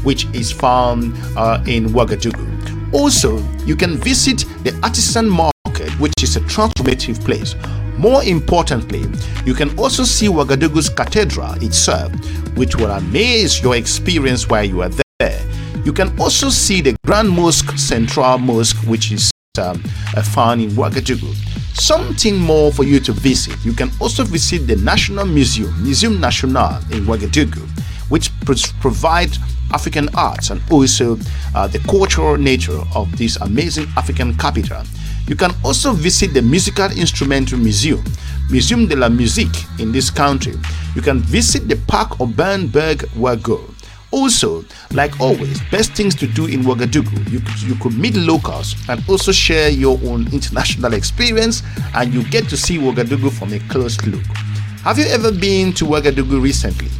[0.04, 2.92] which is found uh, in Ouagadougou.
[2.94, 7.54] Also, you can visit the Artisan Market, which is a transformative place.
[7.98, 9.04] More importantly,
[9.44, 12.12] you can also see Ouagadougou's cathedral itself,
[12.56, 14.90] which will amaze your experience while you are
[15.20, 15.40] there.
[15.84, 19.78] You can also see the Grand Mosque Central Mosque, which is um,
[20.22, 21.53] found in Ouagadougou.
[21.74, 23.62] Something more for you to visit.
[23.64, 27.68] You can also visit the National Museum, Museum National in Ouagadougou,
[28.08, 28.30] which
[28.80, 29.38] provides
[29.72, 31.18] African arts and also
[31.54, 34.82] uh, the cultural nature of this amazing African capital.
[35.26, 38.04] You can also visit the Musical Instrumental Museum,
[38.50, 40.54] Museum de la Musique in this country.
[40.94, 43.73] You can visit the Parc Urbain Berg Ouago.
[44.14, 49.02] Also, like always, best things to do in Ouagadougou, you you could meet locals and
[49.08, 51.64] also share your own international experience
[51.96, 54.22] and you get to see Ouagadougou from a close look.
[54.84, 56.90] Have you ever been to Ouagadougou recently?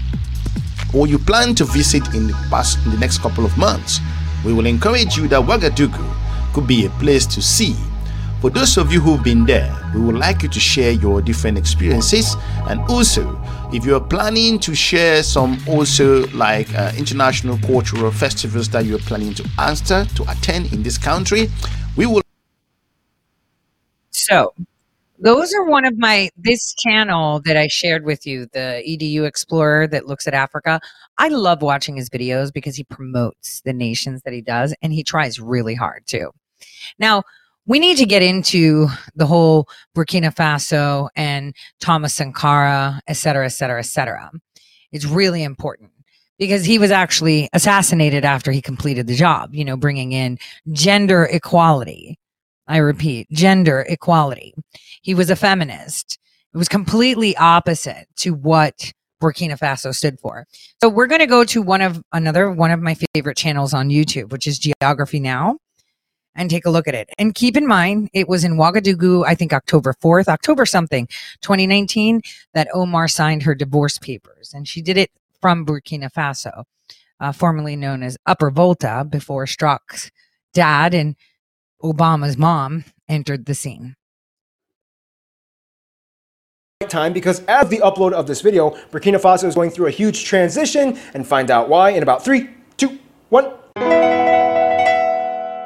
[0.93, 4.01] Or you plan to visit in the past in the next couple of months?
[4.45, 7.77] We will encourage you that Ouagadougou could be a place to see
[8.45, 11.57] for those of you who've been there, we would like you to share your different
[11.57, 12.37] experiences
[12.69, 13.41] and also
[13.75, 19.35] if you're planning to share some also like uh, international cultural festivals that you're planning
[19.35, 21.51] to answer to attend in this country,
[21.97, 22.23] we will.
[24.11, 24.55] So,
[25.19, 29.89] those are one of my this channel that I shared with you, the EDU Explorer
[29.89, 30.81] that looks at Africa.
[31.19, 35.03] I love watching his videos because he promotes the nations that he does and he
[35.03, 36.31] tries really hard too.
[37.01, 37.25] Now,
[37.67, 43.51] we need to get into the whole Burkina Faso and Thomas Sankara, et cetera, et
[43.51, 44.31] cetera, et cetera.
[44.93, 45.91] It's really important
[46.39, 50.39] because he was actually assassinated after he completed the job, you know, bringing in
[50.73, 52.19] gender equality.
[52.67, 54.55] I repeat, gender equality.
[55.03, 56.19] He was a feminist.
[56.53, 58.93] It was completely opposite to what
[59.23, 60.47] Burkina Faso stood for.
[60.83, 63.89] So we're going to go to one of another one of my favorite channels on
[63.89, 65.59] YouTube, which is Geography Now
[66.35, 67.11] and take a look at it.
[67.19, 71.07] And keep in mind, it was in Ouagadougou, I think October 4th, October something,
[71.41, 72.23] 2019,
[72.55, 74.53] that Omar signed her divorce papers.
[74.55, 75.11] And she did it
[75.41, 76.65] from Burkina Faso,
[77.21, 80.11] uh, formerly known as Upper Volta, before Strzok's
[80.53, 81.17] dad and
[81.83, 83.97] Obama's mom entered the scene
[86.89, 90.25] time because as the upload of this video, Burkina Faso is going through a huge
[90.25, 92.99] transition and find out why in about three, two,
[93.31, 93.53] one.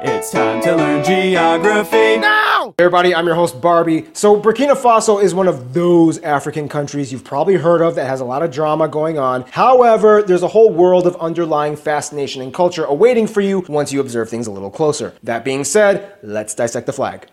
[0.01, 2.73] It's time to learn geography now!
[2.77, 4.07] Hey everybody, I'm your host Barbie.
[4.13, 8.21] So Burkina Faso is one of those African countries you've probably heard of that has
[8.21, 9.41] a lot of drama going on.
[9.51, 13.99] However, there's a whole world of underlying fascination and culture awaiting for you once you
[13.99, 15.13] observe things a little closer.
[15.23, 17.27] That being said, let's dissect the flag.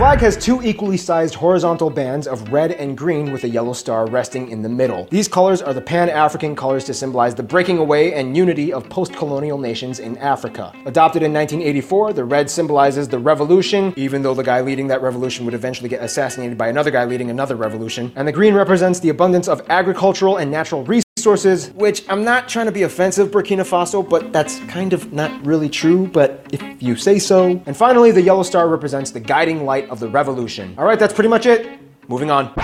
[0.00, 4.06] Flag has two equally sized horizontal bands of red and green with a yellow star
[4.06, 5.06] resting in the middle.
[5.10, 9.58] These colors are the Pan-African colors to symbolize the breaking away and unity of post-colonial
[9.58, 10.72] nations in Africa.
[10.86, 15.44] Adopted in 1984, the red symbolizes the revolution, even though the guy leading that revolution
[15.44, 18.10] would eventually get assassinated by another guy leading another revolution.
[18.16, 22.48] And the green represents the abundance of agricultural and natural resources resources, which I'm not
[22.48, 26.62] trying to be offensive, Burkina Faso, but that's kind of not really true, but if
[26.82, 27.62] you say so.
[27.66, 30.74] And finally, the yellow star represents the guiding light of the revolution.
[30.78, 31.78] All right, that's pretty much it.
[32.08, 32.54] Moving on.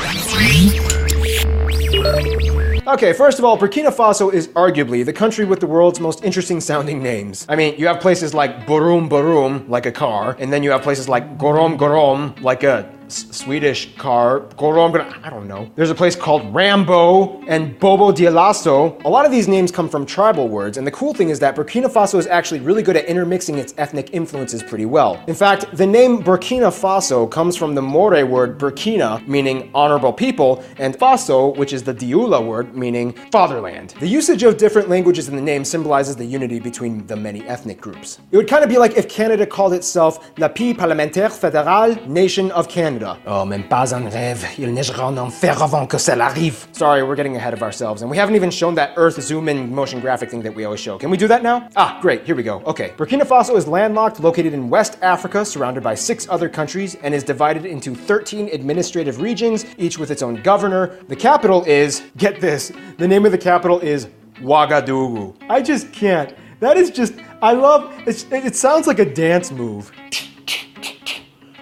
[2.88, 6.60] Okay, first of all, Burkina Faso is arguably the country with the world's most interesting
[6.62, 7.44] sounding names.
[7.48, 10.82] I mean, you have places like Burum Burum, like a car, and then you have
[10.82, 14.40] places like Gorom Gorom, like a Swedish car.
[14.40, 15.70] Oh, Goromgra, I don't know.
[15.76, 19.02] There's a place called Rambo and Bobo Dioulasso.
[19.04, 21.54] A lot of these names come from tribal words, and the cool thing is that
[21.56, 25.22] Burkina Faso is actually really good at intermixing its ethnic influences pretty well.
[25.26, 30.64] In fact, the name Burkina Faso comes from the More word Burkina, meaning honorable people,
[30.78, 33.94] and Faso, which is the Dioula word, meaning fatherland.
[34.00, 37.80] The usage of different languages in the name symbolizes the unity between the many ethnic
[37.80, 38.18] groups.
[38.30, 42.50] It would kind of be like if Canada called itself La Pays Parlementaire Fédérale, Nation
[42.52, 42.95] of Canada.
[43.26, 46.66] Oh, même pas un rêve, il neigera en enfer avant que cela arrive.
[46.72, 49.74] Sorry, we're getting ahead of ourselves, and we haven't even shown that Earth zoom in
[49.74, 50.98] motion graphic thing that we always show.
[50.98, 51.68] Can we do that now?
[51.76, 52.62] Ah, great, here we go.
[52.66, 52.92] Okay.
[52.96, 57.24] Burkina Faso is landlocked, located in West Africa, surrounded by six other countries, and is
[57.24, 60.98] divided into 13 administrative regions, each with its own governor.
[61.08, 64.08] The capital is, get this, the name of the capital is
[64.40, 65.34] Ouagadougou.
[65.48, 66.34] I just can't.
[66.60, 69.92] That is just, I love, it sounds like a dance move.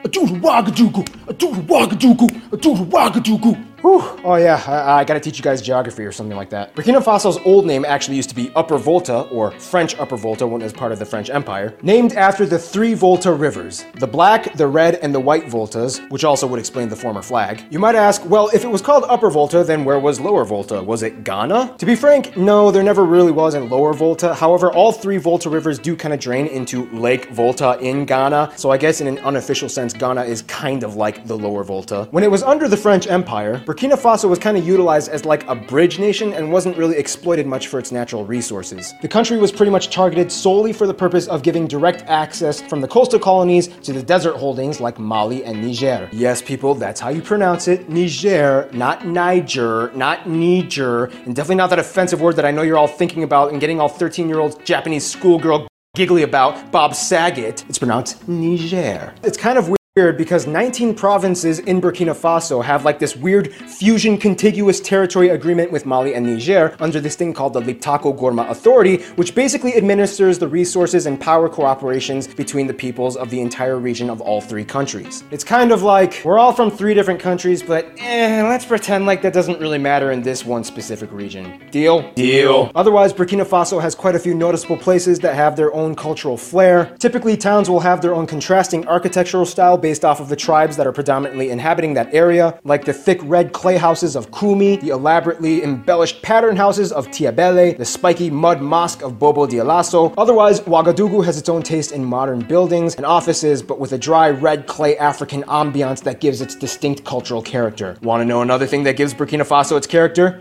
[0.04, 3.73] Adudu Ouagadougou, Adudu Ouagadougou, Adudu Ouagadougou.
[3.84, 4.00] Whew.
[4.24, 6.74] Oh yeah, I, I, gotta teach you guys geography or something like that.
[6.74, 10.62] Burkina Faso's old name actually used to be Upper Volta, or French Upper Volta when
[10.62, 14.54] it was part of the French Empire, named after the three Volta rivers, the black,
[14.54, 17.62] the red, and the white Voltas, which also would explain the former flag.
[17.68, 20.82] You might ask, well, if it was called Upper Volta, then where was Lower Volta?
[20.82, 21.74] Was it Ghana?
[21.76, 24.32] To be frank, no, there never really was in Lower Volta.
[24.32, 28.70] However, all three Volta rivers do kind of drain into Lake Volta in Ghana, so
[28.70, 32.08] I guess in an unofficial sense, Ghana is kind of like the Lower Volta.
[32.12, 35.44] When it was under the French Empire, Burkina Faso was kind of utilized as like
[35.48, 38.94] a bridge nation and wasn't really exploited much for its natural resources.
[39.02, 42.80] The country was pretty much targeted solely for the purpose of giving direct access from
[42.80, 46.08] the coastal colonies to the desert holdings like Mali and Niger.
[46.12, 47.88] Yes, people, that's how you pronounce it.
[47.88, 52.78] Niger, not Niger, not Niger, and definitely not that offensive word that I know you're
[52.78, 55.66] all thinking about and getting all 13 year old Japanese schoolgirl
[55.96, 57.64] giggly about, Bob Saget.
[57.68, 59.12] It's pronounced Niger.
[59.24, 63.54] It's kind of weird weird because 19 provinces in Burkina Faso have like this weird
[63.54, 68.50] fusion contiguous territory agreement with Mali and Niger under this thing called the Liptako Gourma
[68.50, 73.78] Authority, which basically administers the resources and power cooperations between the peoples of the entire
[73.78, 75.22] region of all three countries.
[75.30, 79.22] It's kind of like we're all from three different countries, but eh, let's pretend like
[79.22, 81.62] that doesn't really matter in this one specific region.
[81.70, 82.10] Deal?
[82.14, 82.72] Deal.
[82.74, 86.92] Otherwise, Burkina Faso has quite a few noticeable places that have their own cultural flair.
[86.98, 90.86] Typically, towns will have their own contrasting architectural style based off of the tribes that
[90.86, 95.62] are predominantly inhabiting that area, like the thick red clay houses of Kumi, the elaborately
[95.62, 100.14] embellished pattern houses of Tiabele, the spiky mud mosque of Bobo Dioulasso.
[100.16, 104.30] Otherwise, Ouagadougou has its own taste in modern buildings and offices, but with a dry
[104.30, 107.98] red clay African ambiance that gives its distinct cultural character.
[108.00, 110.40] Want to know another thing that gives Burkina Faso its character?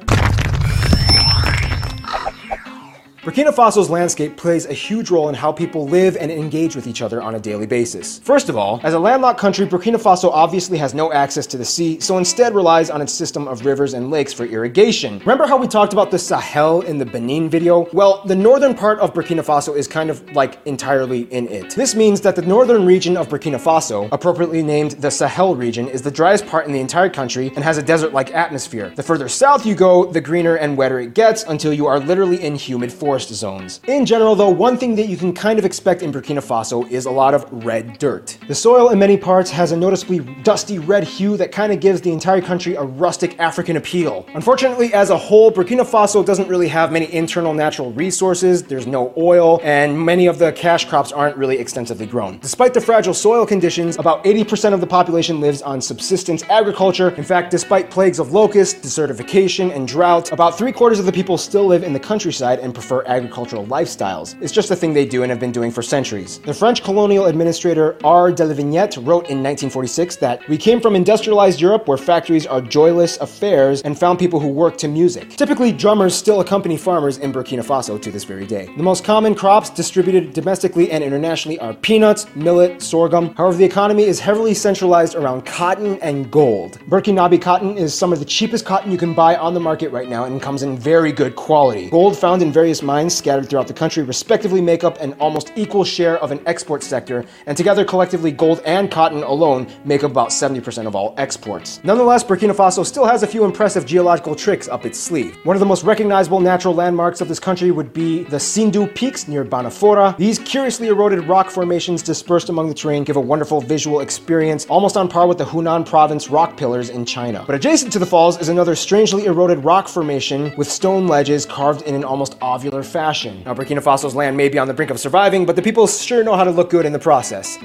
[3.24, 7.02] Burkina Faso's landscape plays a huge role in how people live and engage with each
[7.02, 8.20] other on a daily basis.
[8.20, 11.64] First of all, as a landlocked country, Burkina Faso obviously has no access to the
[11.64, 15.20] sea, so instead relies on its system of rivers and lakes for irrigation.
[15.20, 17.88] Remember how we talked about the Sahel in the Benin video?
[17.94, 21.74] Well, the northern part of Burkina Faso is kind of like entirely in it.
[21.78, 26.02] This means that the northern region of Burkina Faso, appropriately named the Sahel region, is
[26.02, 28.92] the driest part in the entire country and has a desert-like atmosphere.
[28.98, 32.44] The further south you go, the greener and wetter it gets until you are literally
[32.44, 33.80] in humid forest zones.
[33.88, 37.06] In general though, one thing that you can kind of expect in Burkina Faso is
[37.06, 38.38] a lot of red dirt.
[38.48, 42.02] The soil in many parts has a noticeably dusty red hue that kind of gives
[42.02, 44.26] the entire country a rustic African appeal.
[44.34, 49.14] Unfortunately, as a whole, Burkina Faso doesn't really have many internal natural resources, there's no
[49.18, 52.40] oil, and many of the cash crops aren't really extensively grown.
[52.40, 57.10] Despite the fragile soil conditions, about 80% of the population lives on subsistence agriculture.
[57.12, 61.38] In fact, despite plagues of locusts, desertification, and drought, about three quarters of the people
[61.38, 64.42] still live in the countryside and prefer agricultural lifestyles.
[64.42, 66.40] It's just a thing they do and have been doing for centuries.
[66.40, 68.32] The French colonial administrator R.
[68.32, 72.62] de la Vignette wrote in 1946 that we came from industrialized Europe where factories are
[72.62, 75.30] joyless affairs and found people who work to music.
[75.32, 78.70] Typically, drummers still accompany farmers in Burkina Faso to this very day.
[78.78, 83.34] The most common crops distributed domestically and internationally are peanuts, millet, sorghum.
[83.36, 86.80] However, the economy is heavily centralized around cotton and gold.
[86.88, 90.10] Burkinabe cotton is some of the cheapest cotton you can buy on the market right
[90.10, 91.90] now and comes in very good quality.
[91.90, 95.84] Gold found in various mines scattered throughout the country respectively make up an almost equal
[95.84, 100.30] share of an export sector, and together collectively gold and cotton alone make up about
[100.30, 101.80] 70% of all exports.
[101.84, 105.36] Nonetheless, Burkina Faso still has a few impressive geological tricks up its sleeve.
[105.44, 109.28] One of the most recognizable natural landmarks of this country would be the Sindou Peaks
[109.28, 110.16] near Banfora.
[110.18, 114.98] These curiously eroded rock formations dispersed among the terrain give a wonderful visual experience, almost
[114.98, 117.44] on par with the Hunan province rock pillars in China.
[117.46, 121.82] But adjacent to the falls is another strangely eroded rock formation with stone ledges carved
[121.84, 123.44] in an almost ovular fashion.
[123.46, 126.24] Now, Burkina Faso's land may be on the brink of surviving, but the people sure
[126.24, 127.58] know how to look good in the process.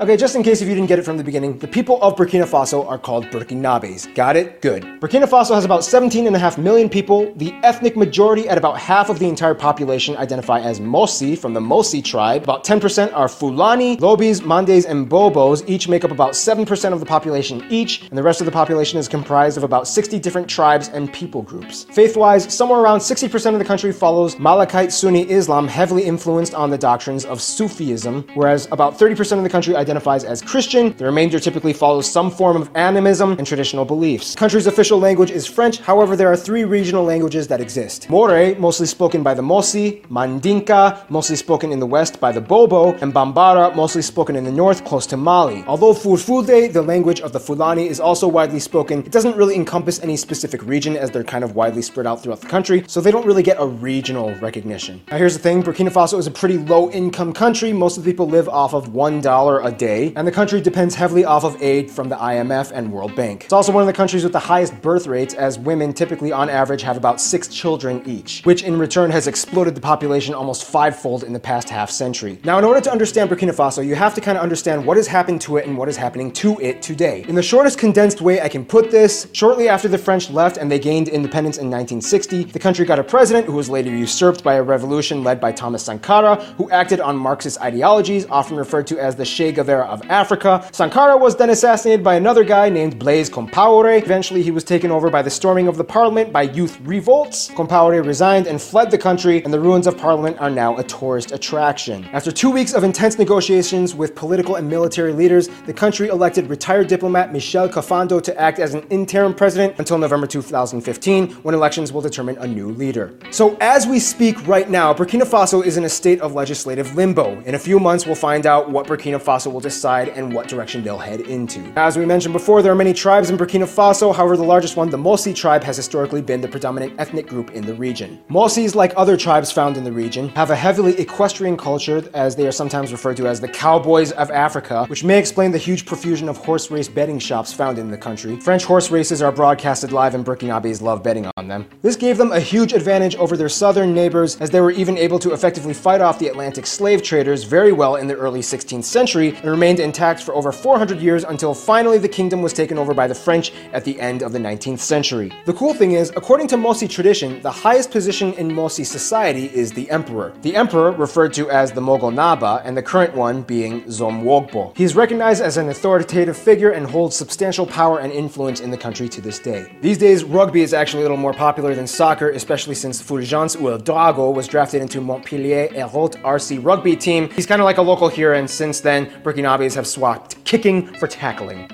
[0.00, 2.16] Okay, just in case if you didn't get it from the beginning, the people of
[2.16, 4.12] Burkina Faso are called Burkinabes.
[4.16, 4.60] Got it?
[4.60, 4.82] Good.
[5.00, 7.32] Burkina Faso has about 17.5 million people.
[7.36, 11.60] The ethnic majority at about half of the entire population identify as Mossi from the
[11.60, 12.42] Mossi tribe.
[12.42, 15.62] About 10% are Fulani, Lobis, Mandes, and Bobos.
[15.68, 18.98] Each make up about 7% of the population each, and the rest of the population
[18.98, 21.84] is comprised of about 60 different tribes and people groups.
[21.84, 26.78] Faith-wise, somewhere around 60% of the country follows Malikite Sunni Islam, heavily influenced on the
[26.78, 30.96] doctrines of Sufism, whereas about 30% of the country identifies as Christian.
[30.96, 34.34] The remainder typically follows some form of animism and traditional beliefs.
[34.34, 38.10] Country's official language is French, however, there are three regional languages that exist.
[38.10, 42.92] More, mostly spoken by the Mossi, Mandinka, mostly spoken in the west by the Bobo,
[42.94, 45.64] and Bambara, mostly spoken in the north close to Mali.
[45.66, 50.00] Although Fulfulde, the language of the Fulani, is also widely spoken, it doesn't really encompass
[50.00, 53.10] any specific region as they're kind of widely spread out throughout the country, so they
[53.10, 55.02] don't really get a regional recognition.
[55.10, 57.72] Now here's the thing, Burkina Faso is a pretty low income country.
[57.72, 61.24] Most of the people live off of $1 a day, and the country depends heavily
[61.24, 63.44] off of aid from the IMF and World Bank.
[63.44, 66.48] It's also one of the countries with the highest birth rates as women typically on
[66.48, 71.24] average have about six children each, which in return has exploded the population almost fivefold
[71.24, 72.38] in the past half century.
[72.44, 75.06] Now in order to understand Burkina Faso, you have to kind of understand what has
[75.06, 77.24] happened to it and what is happening to it today.
[77.28, 80.70] In the shortest condensed way I can put this, shortly after the French left and
[80.70, 84.54] they gained independence in 1960, the country got a president who was later usurped by
[84.54, 89.16] a revolution led by Thomas Sankara, who acted on Marxist ideologies, often referred to as
[89.16, 90.68] the Che Guevara of Africa.
[90.72, 94.02] Sankara was then assassinated by another guy named Blaise Compaoré.
[94.02, 97.48] Eventually, he was taken over by the storming of the parliament by youth revolts.
[97.52, 101.32] Compaoré resigned and fled the country, and the ruins of parliament are now a tourist
[101.32, 102.04] attraction.
[102.12, 106.88] After two weeks of intense negotiations with political and military leaders, the country elected retired
[106.88, 112.02] diplomat Michel Kafando to act as an interim president until November 2015, when elections will
[112.02, 113.18] determine a new leader.
[113.30, 117.40] So as we speak right now, Burkina Faso is in a state of legislative limbo.
[117.46, 120.82] In a few months, we'll find out what Burkina Faso will decide and what direction
[120.82, 121.60] they'll head into.
[121.76, 124.14] As we mentioned before, there are many tribes in Burkina Faso.
[124.14, 127.64] However, the largest one, the Mossi tribe, has historically been the predominant ethnic group in
[127.64, 128.22] the region.
[128.28, 132.46] Mossis, like other tribes found in the region, have a heavily equestrian culture, as they
[132.46, 136.28] are sometimes referred to as the cowboys of Africa, which may explain the huge profusion
[136.28, 138.40] of horse race betting shops found in the country.
[138.40, 141.64] French horse races are broadcasted live and Burkinabes love betting on them.
[141.82, 145.20] This gave them a huge advantage over their southern neighbors, as they were even able
[145.20, 149.38] to effectively fight off the Atlantic slave traders very well in the early 16th century
[149.44, 153.06] and remained intact for over 400 years until finally the kingdom was taken over by
[153.06, 155.30] the French at the end of the 19th century.
[155.44, 159.70] The cool thing is, according to Mossi tradition, the highest position in Mossi society is
[159.70, 160.32] the emperor.
[160.40, 164.74] The emperor, referred to as the Mogho Naba, and the current one being Zomwogbo.
[164.78, 168.78] He is recognized as an authoritative figure and holds substantial power and influence in the
[168.78, 169.76] country to this day.
[169.82, 174.32] These days, rugby is actually a little more popular than soccer, especially since Fulgence Ouedraogo
[174.32, 177.28] was drafted into Montpellier Hérault RC rugby team.
[177.30, 181.08] He's kind of like a local hero, and since then, Burkinabes have swapped kicking for
[181.08, 181.68] tackling.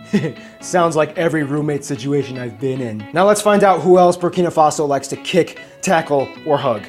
[0.61, 3.07] Sounds like every roommate situation I've been in.
[3.13, 6.83] Now let's find out who else Burkina Faso likes to kick, tackle, or hug.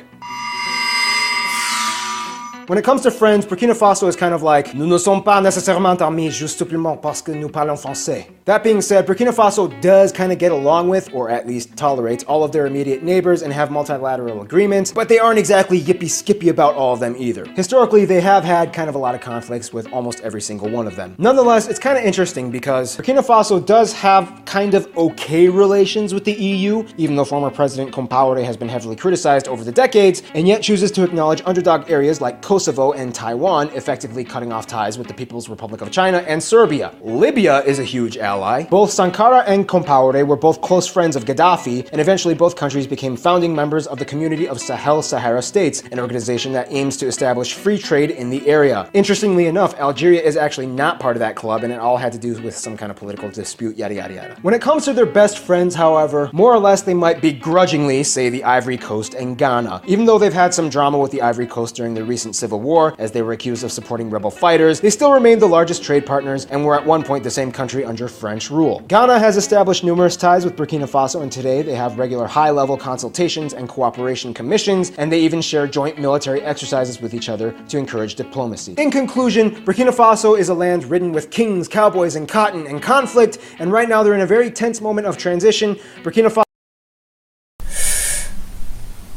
[2.67, 5.41] When it comes to friends, Burkina Faso is kind of like Nous ne sommes pas
[5.41, 8.27] nécessairement amis juste simplement parce que nous parlons français.
[8.45, 12.23] That being said, Burkina Faso does kind of get along with, or at least tolerates,
[12.25, 16.49] all of their immediate neighbors and have multilateral agreements, but they aren't exactly yippee skippy
[16.49, 17.45] about all of them either.
[17.55, 20.87] Historically, they have had kind of a lot of conflicts with almost every single one
[20.87, 21.15] of them.
[21.17, 26.25] Nonetheless, it's kind of interesting because Burkina Faso does have kind of okay relations with
[26.25, 30.47] the EU, even though former President Compaoré has been heavily criticized over the decades, and
[30.47, 35.07] yet chooses to acknowledge underdog areas like Kosovo and Taiwan, effectively cutting off ties with
[35.07, 36.93] the People's Republic of China and Serbia.
[37.01, 38.63] Libya is a huge ally.
[38.65, 43.15] Both Sankara and Compaoré were both close friends of Gaddafi, and eventually both countries became
[43.15, 47.53] founding members of the Community of Sahel Sahara States, an organization that aims to establish
[47.53, 48.89] free trade in the area.
[48.91, 52.19] Interestingly enough, Algeria is actually not part of that club, and it all had to
[52.19, 54.37] do with some kind of political dispute, yada yada yada.
[54.41, 58.29] When it comes to their best friends, however, more or less they might begrudgingly say
[58.29, 59.83] the Ivory Coast and Ghana.
[59.87, 62.95] Even though they've had some drama with the Ivory Coast during the recent civil war,
[62.97, 66.45] as they were accused of supporting rebel fighters, they still remain the largest trade partners
[66.45, 68.79] and were at one point the same country under French rule.
[68.87, 72.75] Ghana has established numerous ties with Burkina Faso, and today they have regular high level
[72.75, 77.77] consultations and cooperation commissions, and they even share joint military exercises with each other to
[77.77, 78.73] encourage diplomacy.
[78.77, 83.37] In conclusion, Burkina Faso is a land ridden with kings, cowboys, and cotton and conflict,
[83.59, 85.75] and right now they're in a very tense moment of transition.
[86.03, 86.50] Burkina Faso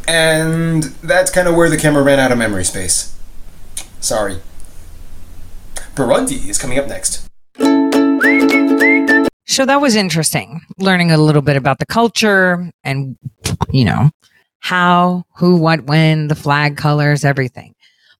[0.07, 3.17] and that's kind of where the camera ran out of memory space.
[4.01, 4.41] Sorry.
[5.95, 7.27] Burundi is coming up next.
[9.47, 13.17] So that was interesting, learning a little bit about the culture and,
[13.71, 14.11] you know,
[14.59, 17.75] how, who, what, when, the flag colors, everything.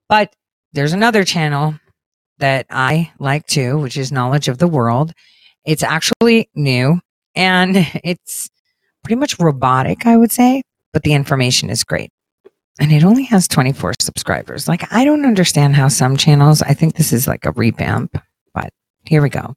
[0.09, 0.35] But
[0.73, 1.75] there's another channel
[2.39, 5.13] that I like too, which is knowledge of the world.
[5.65, 7.01] It's actually new
[7.35, 8.51] and it's
[9.03, 10.63] pretty much robotic, I would say,
[10.95, 12.11] but the information is great.
[12.81, 14.67] And it only has 24 subscribers.
[14.67, 18.17] Like, I don't understand how some channels, I think this is like a revamp,
[18.55, 18.71] but
[19.05, 19.55] here we go.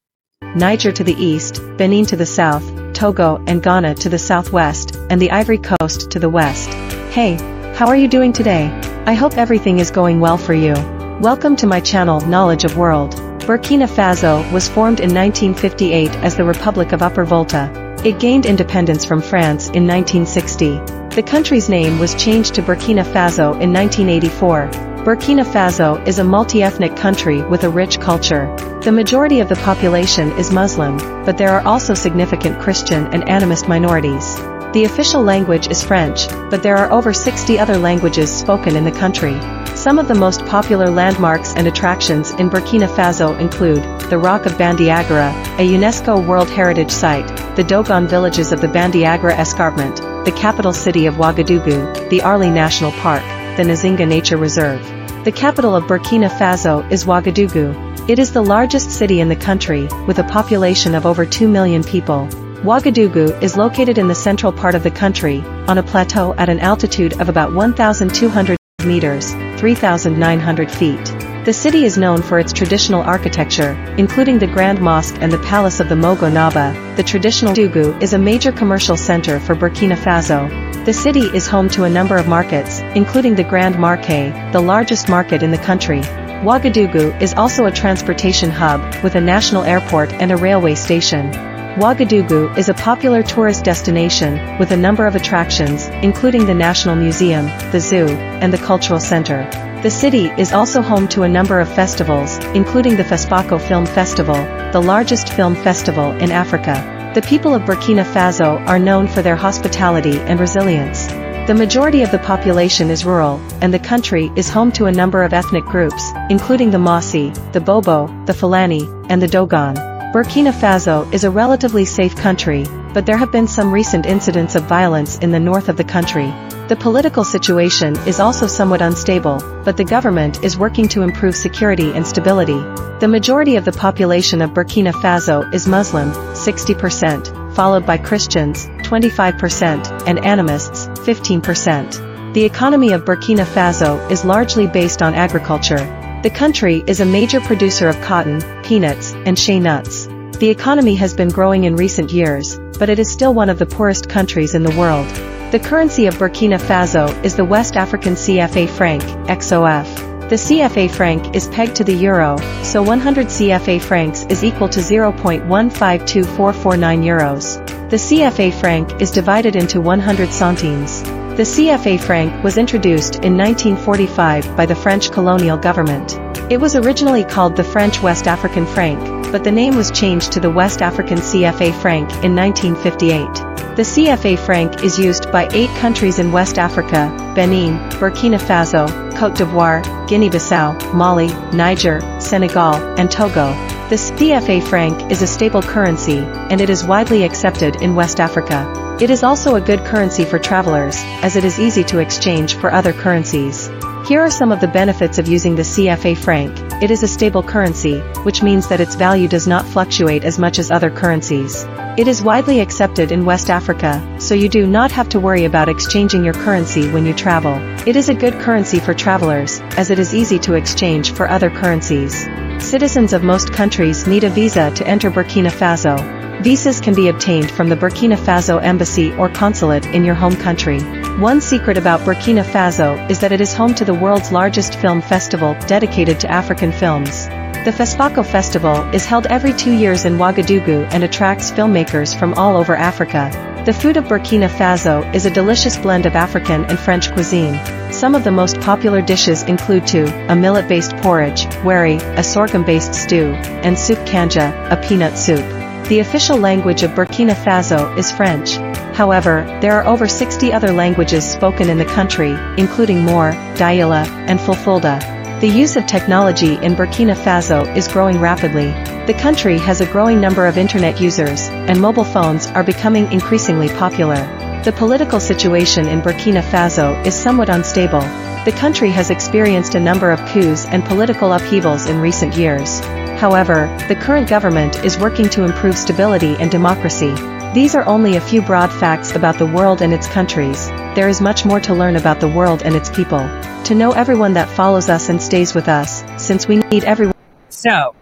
[0.56, 5.22] Niger to the east, Benin to the south, Togo and Ghana to the southwest, and
[5.22, 6.70] the Ivory Coast to the west.
[7.12, 7.36] Hey,
[7.76, 8.68] how are you doing today?
[9.06, 10.74] I hope everything is going well for you.
[11.22, 13.14] Welcome to my channel Knowledge of World.
[13.42, 17.87] Burkina Faso was formed in 1958 as the Republic of Upper Volta.
[18.06, 20.76] It gained independence from France in 1960.
[21.16, 24.70] The country's name was changed to Burkina Faso in 1984.
[25.04, 28.54] Burkina Faso is a multi-ethnic country with a rich culture.
[28.84, 33.68] The majority of the population is Muslim, but there are also significant Christian and animist
[33.68, 34.38] minorities.
[34.78, 38.91] The official language is French, but there are over 60 other languages spoken in the
[38.91, 39.34] country.
[39.75, 44.51] Some of the most popular landmarks and attractions in Burkina Faso include the Rock of
[44.51, 47.25] Bandiagara, a UNESCO World Heritage Site,
[47.55, 52.91] the Dogon villages of the Bandiagara Escarpment, the capital city of Ouagadougou, the Arli National
[52.91, 53.23] Park,
[53.57, 54.84] the Nzinga Nature Reserve.
[55.23, 58.07] The capital of Burkina Faso is Ouagadougou.
[58.07, 61.84] It is the largest city in the country, with a population of over 2 million
[61.84, 62.30] people.
[62.64, 66.60] Ouagadougou is located in the central part of the country, on a plateau at an
[66.60, 71.05] altitude of about 1,200 meters, 3,900 feet.
[71.45, 75.80] The city is known for its traditional architecture, including the Grand Mosque and the Palace
[75.80, 76.74] of the Mogho Naba.
[76.95, 80.49] The traditional Dugu is a major commercial center for Burkina Faso.
[80.84, 85.10] The city is home to a number of markets, including the Grand Marché, the largest
[85.10, 86.01] market in the country.
[86.41, 91.32] Ouagadougou is also a transportation hub, with a national airport and a railway station.
[91.78, 97.45] Ouagadougou is a popular tourist destination, with a number of attractions, including the National Museum,
[97.71, 98.07] the zoo,
[98.41, 99.47] and the Cultural Center.
[99.84, 104.34] The city is also home to a number of festivals, including the FESPACO Film Festival,
[104.71, 107.11] the largest film festival in Africa.
[107.13, 111.05] The people of Burkina Faso are known for their hospitality and resilience.
[111.45, 115.21] The majority of the population is rural, and the country is home to a number
[115.21, 119.97] of ethnic groups, including the Mossi, the Bobo, the Fulani, and the Dogon.
[120.14, 124.64] Burkina Faso is a relatively safe country, but there have been some recent incidents of
[124.64, 126.28] violence in the north of the country.
[126.70, 131.91] The political situation is also somewhat unstable, but the government is working to improve security
[131.91, 132.58] and stability.
[133.01, 140.08] The majority of the population of Burkina Faso is Muslim, 60%, followed by Christians, 25%,
[140.08, 142.34] and animists, 15%.
[142.34, 145.97] The economy of Burkina Faso is largely based on agriculture.
[146.24, 150.07] The country is a major producer of cotton, peanuts, and shea nuts.
[150.39, 153.68] The economy has been growing in recent years, but it is still one of the
[153.68, 155.05] poorest countries in the world.
[155.51, 159.86] The currency of Burkina Faso is the West African CFA franc, XOF.
[160.28, 164.80] The CFA franc is pegged to the euro, so 100 CFA francs is equal to
[164.80, 167.63] 0.152449 euros.
[167.92, 171.04] The CFA franc is divided into 100 centimes.
[171.38, 176.18] The CFA franc was introduced in 1945 by the French colonial government.
[176.51, 180.39] It was originally called the French West African franc, but the name was changed to
[180.39, 183.76] the West African CFA franc in 1958.
[183.76, 189.36] The CFA franc is used by eight countries in West Africa, Benin, Burkina Faso, Cote
[189.36, 193.76] d'Ivoire, Guinea-Bissau, Mali, Niger, Senegal, and Togo.
[193.89, 198.97] The CFA franc is a stable currency, and it is widely accepted in West Africa.
[199.00, 202.70] It is also a good currency for travelers, as it is easy to exchange for
[202.70, 203.70] other currencies.
[204.05, 206.84] Here are some of the benefits of using the CFA franc.
[206.84, 210.59] It is a stable currency, which means that its value does not fluctuate as much
[210.59, 211.64] as other currencies.
[211.97, 215.70] It is widely accepted in West Africa, so you do not have to worry about
[215.70, 217.55] exchanging your currency when you travel.
[217.88, 221.50] It is a good currency for travelers, as it is easy to exchange for other
[221.50, 222.28] currencies.
[222.59, 225.96] Citizens of most countries need a visa to enter Burkina Faso.
[226.43, 230.79] Visas can be obtained from the Burkina Faso embassy or consulate in your home country.
[231.20, 235.01] One secret about Burkina Faso is that it is home to the world's largest film
[235.01, 237.28] festival dedicated to African films.
[237.68, 242.56] The FESPACO Festival is held every two years in Ouagadougou and attracts filmmakers from all
[242.56, 243.30] over Africa.
[243.66, 247.60] The food of Burkina Faso is a delicious blend of African and French cuisine.
[247.92, 253.34] Some of the most popular dishes include tu, a millet-based porridge, wari, a sorghum-based stew,
[253.66, 255.46] and soup kanja, a peanut soup.
[255.89, 258.56] The official language of Burkina Faso is French.
[258.96, 264.39] However, there are over 60 other languages spoken in the country, including Moor, Dioula, and
[264.39, 265.17] Fulfulde.
[265.39, 268.72] The use of technology in Burkina Faso is growing rapidly.
[269.05, 273.70] The country has a growing number of internet users, and mobile phones are becoming increasingly
[273.70, 274.16] popular.
[274.64, 278.01] The political situation in Burkina Faso is somewhat unstable.
[278.46, 282.80] The country has experienced a number of coups and political upheavals in recent years.
[283.20, 287.14] However, the current government is working to improve stability and democracy.
[287.58, 290.67] These are only a few broad facts about the world and its countries.
[290.93, 293.17] There is much more to learn about the world and its people.
[293.63, 297.16] To know everyone that follows us and stays with us, since we need everyone.
[297.50, 297.96] So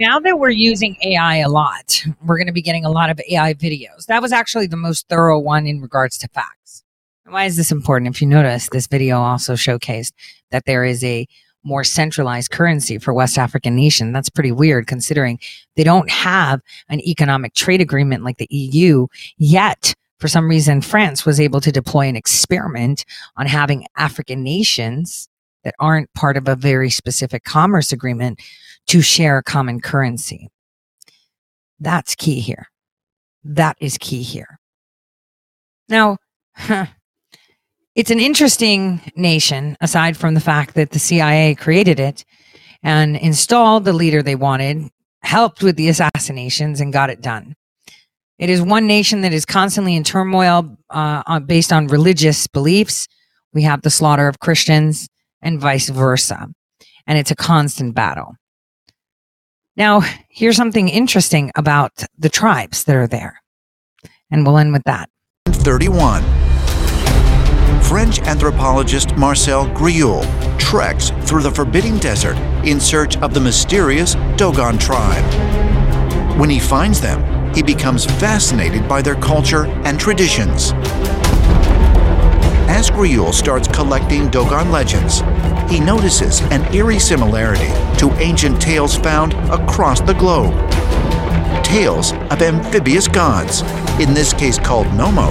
[0.00, 3.20] now that we're using AI a lot, we're going to be getting a lot of
[3.30, 4.06] AI videos.
[4.06, 6.82] That was actually the most thorough one in regards to facts.
[7.26, 8.14] Why is this important?
[8.14, 10.12] If you notice, this video also showcased
[10.52, 11.28] that there is a
[11.64, 14.12] more centralized currency for West African nation.
[14.12, 15.38] That's pretty weird considering
[15.76, 19.06] they don't have an economic trade agreement like the EU
[19.38, 19.94] yet.
[20.18, 23.04] For some reason, France was able to deploy an experiment
[23.36, 25.28] on having African nations
[25.64, 28.40] that aren't part of a very specific commerce agreement
[28.88, 30.48] to share a common currency.
[31.80, 32.68] That's key here.
[33.44, 34.58] That is key here.
[35.88, 36.18] Now,
[37.94, 42.24] it's an interesting nation, aside from the fact that the CIA created it
[42.82, 44.88] and installed the leader they wanted,
[45.22, 47.54] helped with the assassinations, and got it done.
[48.38, 53.06] It is one nation that is constantly in turmoil uh, based on religious beliefs.
[53.52, 55.08] We have the slaughter of Christians
[55.42, 56.48] and vice versa.
[57.06, 58.34] And it's a constant battle.
[59.76, 63.40] Now, here's something interesting about the tribes that are there.
[64.30, 65.08] And we'll end with that.
[65.46, 66.41] 31.
[67.82, 70.24] French anthropologist Marcel Griaule
[70.58, 75.22] treks through the forbidding desert in search of the mysterious Dogon tribe.
[76.38, 80.72] When he finds them, he becomes fascinated by their culture and traditions.
[82.68, 85.20] As Griaule starts collecting Dogon legends,
[85.70, 87.68] he notices an eerie similarity
[87.98, 90.54] to ancient tales found across the globe.
[91.62, 93.62] Tales of amphibious gods,
[94.00, 95.30] in this case called Nommo,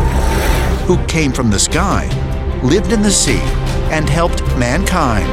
[0.86, 2.08] who came from the sky,
[2.64, 3.40] lived in the sea,
[3.92, 5.28] and helped mankind.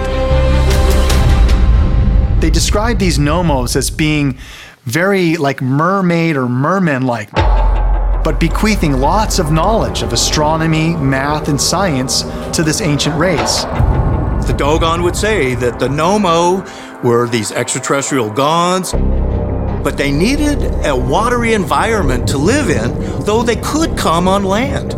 [2.42, 4.38] They describe these Nommos as being
[4.84, 11.60] very like mermaid or merman like, but bequeathing lots of knowledge of astronomy, math, and
[11.60, 12.22] science
[12.56, 13.64] to this ancient race.
[14.46, 16.64] The Dogon would say that the Nommo
[17.02, 23.56] were these extraterrestrial gods, but they needed a watery environment to live in, though they
[23.56, 24.94] could come on land.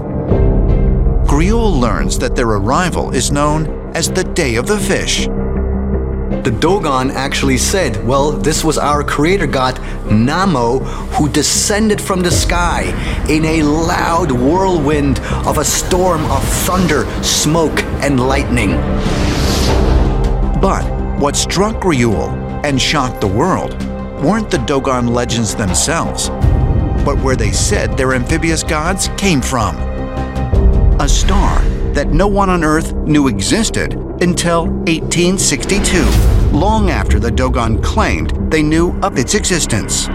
[1.30, 5.26] Griaule learns that their arrival is known as the Day of the Fish.
[5.26, 9.76] The Dogon actually said, well, this was our creator god,
[10.10, 10.80] Nommo,
[11.14, 12.82] who descended from the sky
[13.28, 18.72] in a loud whirlwind of a storm of thunder, smoke, and lightning.
[20.60, 20.82] But
[21.20, 22.28] what struck Griaule
[22.64, 23.80] and shocked the world
[24.20, 26.28] weren't the Dogon legends themselves,
[27.04, 29.89] but where they said their amphibious gods came from.
[31.00, 31.62] A star
[31.94, 36.04] that no one on Earth knew existed until 1862,
[36.50, 40.08] long after the Dogon claimed they knew of its existence.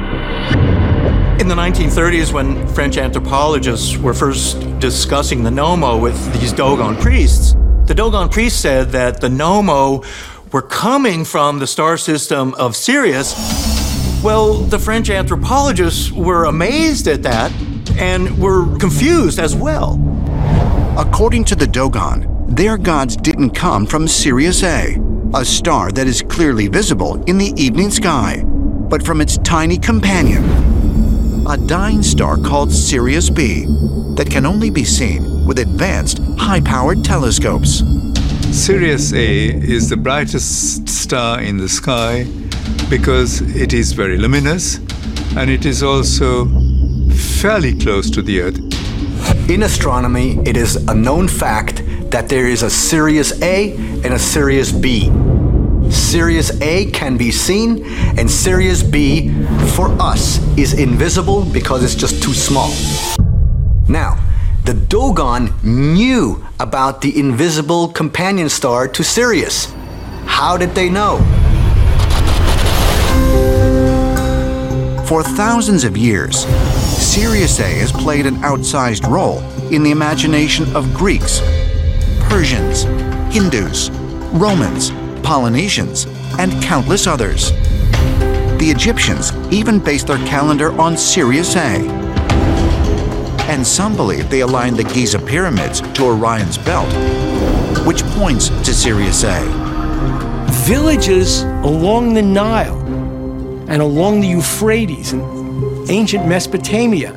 [1.41, 7.55] In the 1930s, when French anthropologists were first discussing the Nommo with these Dogon priests,
[7.85, 10.03] the Dogon priests said that the Nommo
[10.51, 13.33] were coming from the star system of Sirius.
[14.23, 17.51] Well, the French anthropologists were amazed at that
[17.97, 20.14] and were confused as well.
[20.97, 24.95] According to the Dogon, their gods didn't come from Sirius A,
[25.33, 30.45] a star that is clearly visible in the evening sky, but from its tiny companion,
[31.47, 33.65] a dying star called Sirius B,
[34.15, 37.83] that can only be seen with advanced, high powered telescopes.
[38.53, 42.23] Sirius A is the brightest star in the sky
[42.89, 44.77] because it is very luminous
[45.35, 46.45] and it is also
[47.41, 48.74] fairly close to the Earth.
[49.49, 54.19] In astronomy, it is a known fact that there is a Sirius A and a
[54.19, 55.11] Sirius B.
[55.89, 57.85] Sirius A can be seen,
[58.17, 59.29] and Sirius B,
[59.75, 62.71] for us, is invisible because it's just too small.
[63.87, 64.17] Now,
[64.63, 69.71] the Dogon knew about the invisible companion star to Sirius.
[70.25, 71.17] How did they know?
[75.07, 76.45] For thousands of years,
[76.95, 79.39] Sirius A has played an outsized role
[79.71, 81.39] in the imagination of Greeks,
[82.29, 82.83] Persians,
[83.33, 83.89] Hindus,
[84.31, 84.91] Romans,
[85.21, 86.05] Polynesians,
[86.39, 87.51] and countless others.
[88.59, 91.85] The Egyptians even based their calendar on Sirius A.
[93.47, 96.91] And some believe they aligned the Giza pyramids to Orion's belt,
[97.85, 99.41] which points to Sirius A.
[100.65, 102.79] Villages along the Nile
[103.67, 105.44] and along the Euphrates and
[105.89, 107.11] ancient Mesopotamia,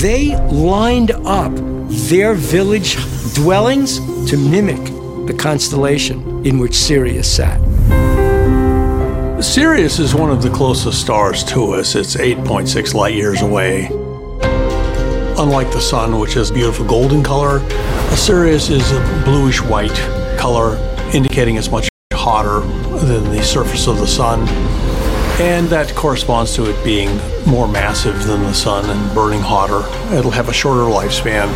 [0.00, 1.52] they lined up
[1.88, 2.96] their village
[3.34, 3.98] dwellings
[4.30, 4.82] to mimic
[5.26, 7.60] the constellation in which Sirius sat.
[9.42, 11.94] Sirius is one of the closest stars to us.
[11.94, 13.88] It's 8.6 light years away.
[15.38, 17.58] Unlike the sun, which is beautiful golden color,
[18.14, 19.96] Sirius is a bluish white
[20.38, 20.76] color,
[21.12, 22.60] indicating it's much hotter
[23.04, 24.46] than the surface of the sun.
[25.40, 29.80] And that corresponds to it being more massive than the sun and burning hotter.
[30.14, 31.48] It'll have a shorter lifespan.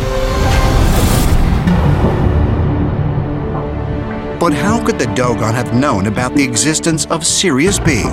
[4.39, 8.03] But how could the Dogon have known about the existence of Sirius B?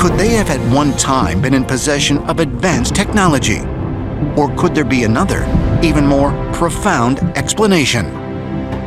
[0.00, 3.60] Could they have at one time been in possession of advanced technology?
[4.36, 5.44] Or could there be another,
[5.82, 8.21] even more profound explanation?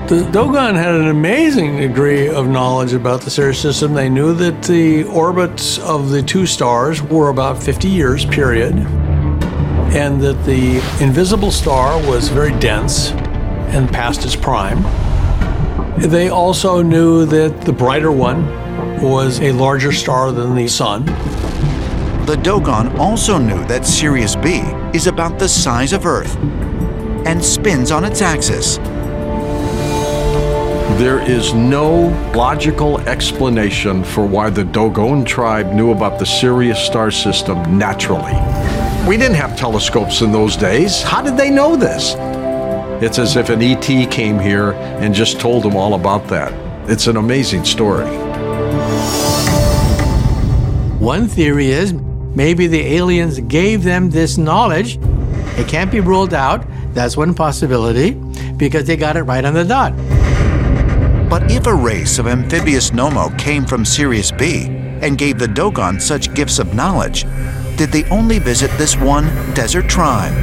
[0.07, 3.95] The Dogon had an amazing degree of knowledge about the Sirius system.
[3.95, 10.21] They knew that the orbits of the two stars were about 50 years period, and
[10.21, 13.13] that the invisible star was very dense
[13.73, 14.83] and past its prime.
[15.97, 18.45] They also knew that the brighter one
[19.01, 21.07] was a larger star than the sun.
[22.27, 24.61] The Dogon also knew that Sirius B
[24.93, 26.35] is about the size of Earth
[27.25, 28.77] and spins on its axis.
[30.93, 37.11] There is no logical explanation for why the Dogon tribe knew about the Sirius star
[37.11, 38.31] system naturally.
[39.05, 41.01] We didn't have telescopes in those days.
[41.01, 42.13] How did they know this?
[43.03, 44.71] It's as if an ET came here
[45.01, 46.53] and just told them all about that.
[46.89, 48.05] It's an amazing story.
[50.99, 54.97] One theory is maybe the aliens gave them this knowledge.
[55.57, 56.65] It can't be ruled out.
[56.93, 58.11] That's one possibility
[58.55, 59.93] because they got it right on the dot.
[61.29, 64.67] But if a race of amphibious Nommo came from Sirius B
[65.01, 67.25] and gave the Dogon such gifts of knowledge,
[67.77, 70.33] did they only visit this one desert tribe?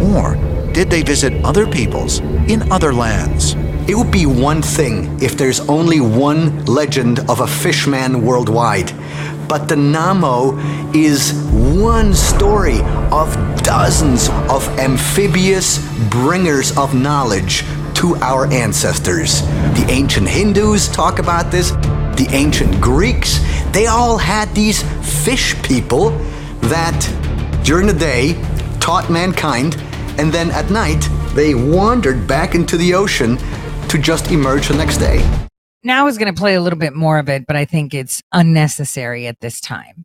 [0.00, 0.36] Or
[0.72, 3.54] did they visit other peoples in other lands?
[3.88, 8.92] It would be one thing if there's only one legend of a fishman worldwide.
[9.48, 10.56] But the Nommo
[10.94, 12.80] is one story
[13.10, 15.78] of dozens of amphibious
[16.08, 17.64] bringers of knowledge
[17.94, 19.42] to our ancestors.
[19.42, 21.70] The ancient Hindus talk about this,
[22.16, 23.40] the ancient Greeks,
[23.72, 24.82] they all had these
[25.24, 26.10] fish people
[26.62, 28.34] that during the day
[28.80, 29.76] taught mankind,
[30.18, 33.36] and then at night they wandered back into the ocean
[33.88, 35.18] to just emerge the next day.
[35.82, 37.94] Now I was going to play a little bit more of it, but I think
[37.94, 40.04] it's unnecessary at this time.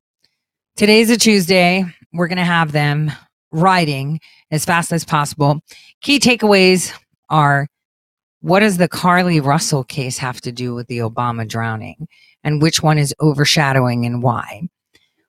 [0.75, 1.85] Today's a Tuesday.
[2.13, 3.11] We're going to have them
[3.51, 4.19] writing
[4.51, 5.61] as fast as possible.
[6.01, 6.93] Key takeaways
[7.29, 7.67] are
[8.41, 12.07] what does the Carlee Russell case have to do with the Obama drowning?
[12.43, 14.69] And which one is overshadowing and why?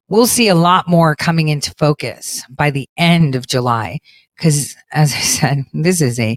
[0.08, 3.98] We'll see a lot more coming into focus by the end of July.
[4.36, 6.36] Because, as I said, this is a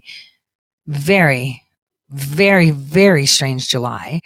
[0.86, 1.62] very,
[2.10, 4.20] very, very strange July,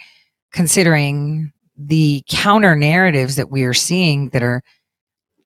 [0.51, 4.61] considering the counter narratives that we are seeing that are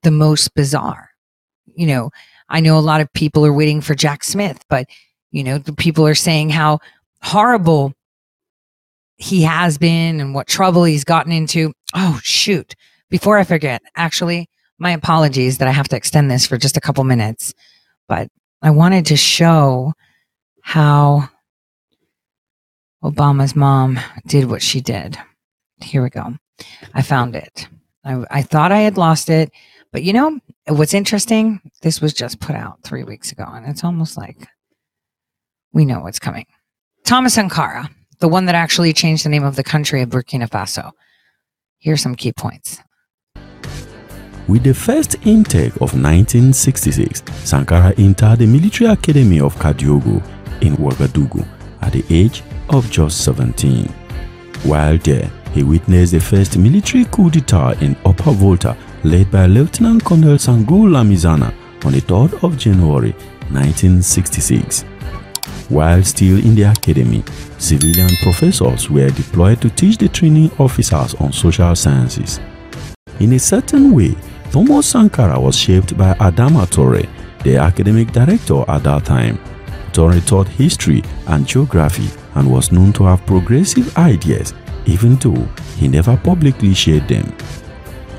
[0.02, 1.10] the most bizarre.
[1.76, 2.10] You know,
[2.48, 4.86] I know a lot of people are waiting for Jack Smith, but
[5.34, 6.78] you know, the people are saying how
[7.20, 7.92] horrible
[9.16, 11.72] he has been and what trouble he's gotten into.
[11.92, 12.76] Oh, shoot.
[13.10, 14.48] Before I forget, actually,
[14.78, 17.52] my apologies that I have to extend this for just a couple minutes,
[18.06, 18.28] but
[18.62, 19.94] I wanted to show
[20.62, 21.28] how
[23.02, 23.98] Obama's mom
[24.28, 25.18] did what she did.
[25.82, 26.36] Here we go.
[26.94, 27.66] I found it.
[28.04, 29.50] I, I thought I had lost it,
[29.90, 30.38] but you know
[30.68, 31.60] what's interesting?
[31.82, 34.46] This was just put out three weeks ago, and it's almost like
[35.74, 36.46] we know what's coming.
[37.04, 37.90] Thomas Sankara,
[38.20, 40.92] the one that actually changed the name of the country of Burkina Faso.
[41.78, 42.80] Here's some key points.
[44.46, 50.22] With the first intake of 1966, Sankara entered the military academy of Kadiogo
[50.62, 51.46] in Ouagadougou
[51.82, 53.86] at the age of just 17.
[54.64, 60.04] While there, he witnessed the first military coup d'etat in Upper Volta led by Lieutenant
[60.04, 61.52] Colonel Sangoulé Lamizana
[61.84, 63.12] on the 3rd of January
[63.50, 64.84] 1966.
[65.68, 67.24] While still in the academy,
[67.58, 72.38] civilian professors were deployed to teach the training officers on social sciences.
[73.18, 74.14] In a certain way,
[74.50, 77.08] Thomas Sankara was shaped by Adama Touré,
[77.44, 79.38] the academic director at that time.
[79.92, 84.52] Touré taught history and geography and was known to have progressive ideas,
[84.84, 87.34] even though he never publicly shared them.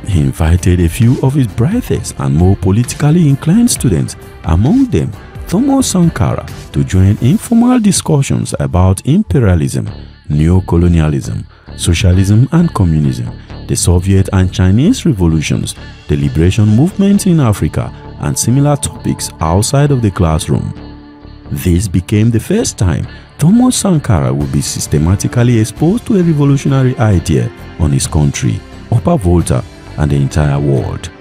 [0.07, 4.15] He invited a few of his brightest and more politically inclined students,
[4.45, 5.11] among them
[5.47, 9.87] Thomas Sankara, to join informal discussions about imperialism,
[10.27, 11.45] neocolonialism,
[11.77, 13.31] socialism and communism,
[13.67, 15.75] the Soviet and Chinese revolutions,
[16.07, 20.73] the liberation movements in Africa, and similar topics outside of the classroom.
[21.51, 23.07] This became the first time
[23.37, 28.59] Thomas Sankara would be systematically exposed to a revolutionary idea on his country,
[28.91, 29.63] Upper Volta,
[29.97, 31.11] and the entire world.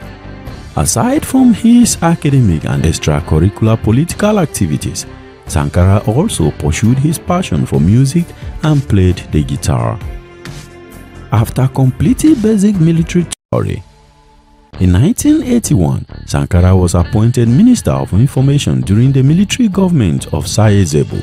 [0.77, 5.07] Aside from his academic and extracurricular political activities,
[5.47, 8.25] Sankara also pursued his passion for music
[8.65, 9.99] and played the guitar.
[11.31, 13.83] After completing basic military theory,
[14.81, 21.23] in 1981, Sankara was appointed Minister of Information during the military government of Saye Zerbo.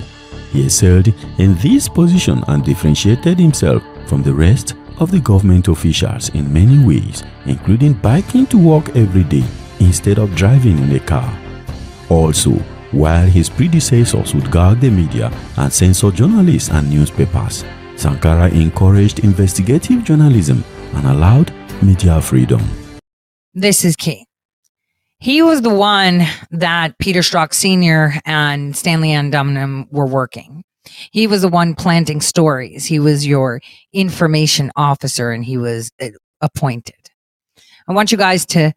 [0.53, 6.29] He excelled in this position and differentiated himself from the rest of the government officials
[6.29, 9.43] in many ways, including biking to work every day
[9.79, 11.37] instead of driving in a car.
[12.07, 12.51] Also,
[12.91, 17.65] while his predecessors would gag the media and censor journalists and newspapers,
[17.95, 20.63] Sankara encouraged investigative journalism
[20.93, 21.51] and allowed
[21.81, 22.61] media freedom.
[23.53, 24.25] This is key.
[25.19, 28.13] He was the one that Peter Strzok Sr.
[28.25, 30.63] and Stanley Ann Dunham were working.
[31.11, 32.85] He was the one planting stories.
[32.85, 33.61] He was your
[33.93, 36.09] information officer and he was uh,
[36.41, 36.95] appointed.
[37.87, 38.73] I want you guys to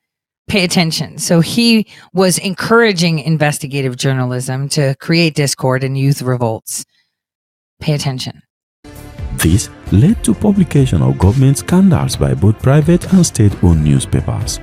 [0.48, 1.18] pay attention.
[1.18, 6.84] So he was encouraging investigative journalism to create discord and youth revolts.
[7.80, 8.42] Pay attention.
[9.36, 14.58] This led to publication of government scandals by both private and state-owned newspapers.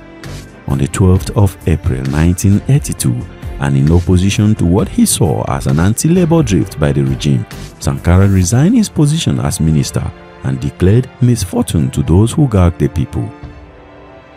[0.66, 5.78] On the 12th of April 1982, and in opposition to what he saw as an
[5.78, 7.46] anti-labor drift by the regime,
[7.78, 10.04] Sankara resigned his position as minister
[10.44, 13.30] and declared misfortune to those who gagged the people.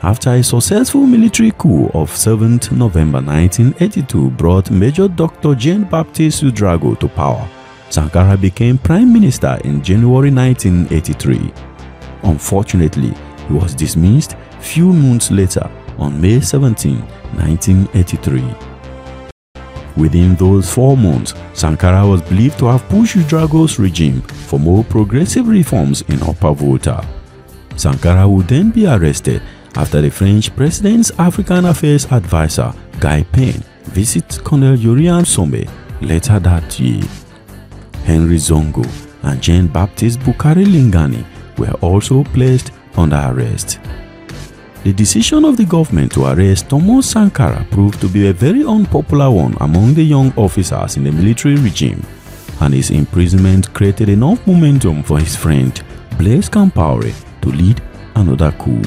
[0.03, 5.55] After a successful military coup of 7th November 1982 brought Major Dr.
[5.55, 7.49] Jean-Baptiste Ouedraogo to power,
[7.89, 11.51] Sankara became prime minister in January 1983.
[12.23, 13.13] Unfortunately,
[13.47, 18.74] he was dismissed few months later on May 17, 1983.
[19.97, 25.47] Within those four months, Sankara was believed to have pushed Drago's regime for more progressive
[25.47, 27.05] reforms in Upper Volta.
[27.77, 29.41] Sankara would then be arrested
[29.75, 35.69] after the French president's African Affairs advisor, Guy Penne, visits Colonel Yorian Somé
[36.01, 37.03] later that year.
[38.05, 38.85] Henri Zongo
[39.23, 41.25] and Jean-Baptiste Boukary Lingani
[41.57, 43.79] were also placed under arrest.
[44.85, 49.31] The decision of the government to arrest Thomas Sankara proved to be a very unpopular
[49.31, 52.05] one among the young officers in the military regime,
[52.61, 55.81] and his imprisonment created enough momentum for his friend
[56.19, 57.81] Blaise Compaoré to lead
[58.13, 58.79] another coup.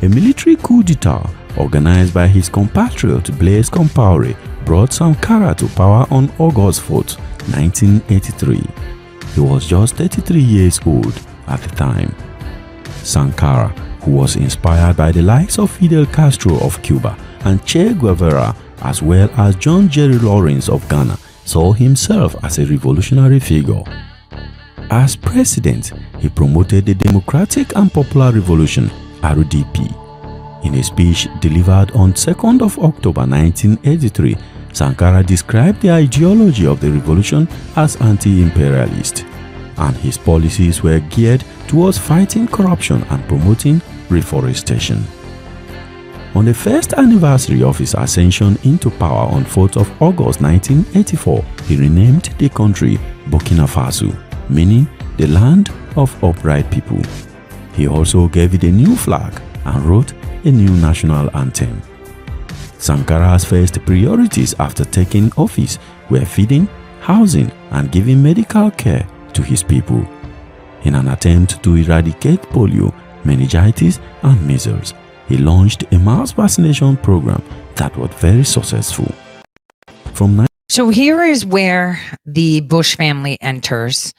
[0.00, 1.28] A military coup d'etat
[1.58, 4.34] organized by his compatriot Blaise Compaoré
[4.64, 7.02] brought Sankara to power on August 4,
[7.52, 8.62] 1983.
[9.34, 12.14] He was just 33 years old at the time.
[13.02, 18.54] Sankara, who was inspired by the likes of Fidel Castro of Cuba and Che Guevara
[18.82, 23.82] as well as John Jerry Lawrence of Ghana, saw himself as a revolutionary figure.
[24.90, 28.90] As president, he promoted the Democratic and Popular Revolution
[29.22, 29.98] RDP.
[30.64, 34.36] In a speech delivered on 2nd of October 1983,
[34.72, 39.24] Sankara described the ideology of the revolution as anti-imperialist,
[39.78, 45.04] and his policies were geared towards fighting corruption and promoting reforestation.
[46.34, 51.76] On the first anniversary of his ascension into power on 4th of August 1984, he
[51.76, 54.16] renamed the country Burkina Faso,
[54.48, 54.88] meaning
[55.18, 57.02] the land of upright people.
[57.74, 60.12] He also gave it a new flag and wrote
[60.44, 61.82] a new national anthem.
[62.78, 65.78] Sankara's first priorities after taking office
[66.08, 66.66] were feeding,
[67.00, 70.06] housing, and giving medical care to his people.
[70.84, 72.92] In an attempt to eradicate polio,
[73.24, 74.94] meningitis, and measles,
[75.28, 77.42] he launched a mass vaccination program
[77.76, 79.12] that was very successful.
[80.14, 84.12] From So here is where the Bush family enters,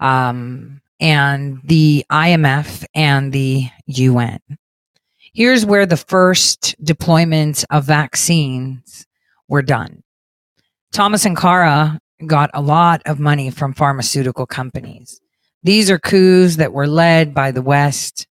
[0.00, 4.40] um, and the IMF and the UN.
[5.32, 9.06] Here's where the first deployments of vaccines
[9.48, 10.02] were done.
[10.92, 15.20] Thomas Sankara got a lot of money from pharmaceutical companies.
[15.62, 18.26] These are coups that were led by the West,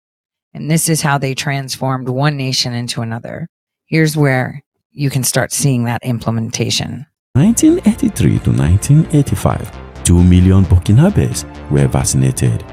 [0.54, 3.48] and this is how they transformed one nation into another.
[3.86, 7.06] Here's where you can start seeing that implementation.
[7.34, 12.64] 1983 to 1985, 2 million Burkinabes were vaccinated.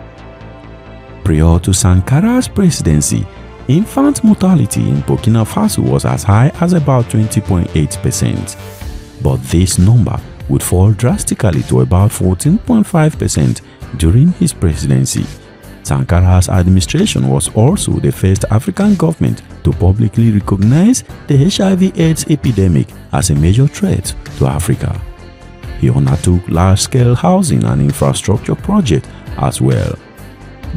[1.25, 3.27] Prior to Sankara's presidency,
[3.69, 10.21] infant mortality in Burkina Faso was as high as about 20.8%, but this number
[10.51, 13.63] would fall drastically to about 14.5%
[13.97, 15.25] during his presidency.
[15.83, 23.31] Sankara's administration was also the first African government to publicly recognize the HIV/AIDS epidemic as
[23.31, 25.01] a major threat to Africa.
[25.81, 29.09] He undertook large-scale housing and infrastructure projects
[29.39, 29.95] as well.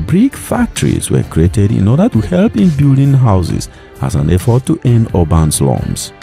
[0.08, 3.70] Brick factories were created in order to help in building houses
[4.02, 6.14] as an effort to end urban slums.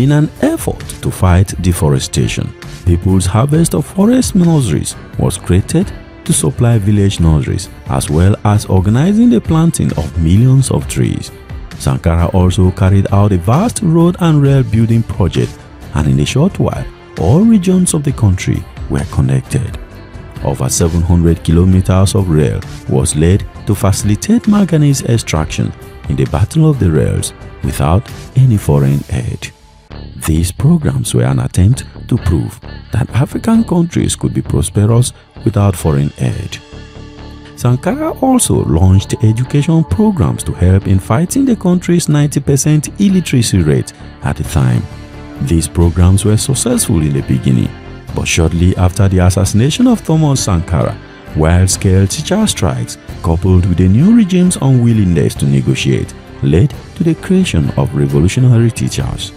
[0.00, 2.50] In an effort to fight deforestation,
[2.86, 5.92] People's Harvest of Forest Nurseries was created
[6.24, 11.30] to supply village nurseries as well as organizing the planting of millions of trees.
[11.78, 15.58] Sankara also carried out a vast road and rail building project
[15.92, 16.86] and in a short while
[17.20, 19.78] all regions of the country were connected.
[20.44, 25.70] Over 700 kilometers of rail was laid to facilitate manganese extraction
[26.08, 29.52] in the Battle of the Rails without any foreign aid.
[30.26, 32.60] These programs were an attempt to prove
[32.92, 35.12] that African countries could be prosperous
[35.44, 36.58] without foreign aid.
[37.56, 43.92] Sankara also launched education programs to help in fighting the country's 90% illiteracy rate
[44.22, 44.82] at the time.
[45.42, 47.70] These programs were successful in the beginning,
[48.14, 50.96] but shortly after the assassination of Thomas Sankara,
[51.36, 57.70] wide-scale teacher strikes coupled with the new regime's unwillingness to negotiate led to the creation
[57.72, 59.32] of revolutionary teachers.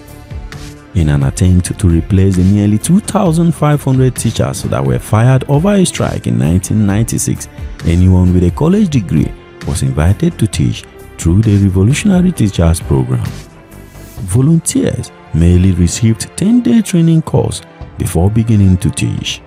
[0.96, 6.28] In an attempt to replace the nearly 2,500 teachers that were fired over a strike
[6.28, 7.48] in 1996,
[7.86, 9.32] anyone with a college degree
[9.68, 10.84] was invited to teach
[11.18, 13.26] through the Revolutionary Teachers Program.
[14.26, 17.64] Volunteers merely received 10-day training course
[17.98, 19.42] before beginning to teach.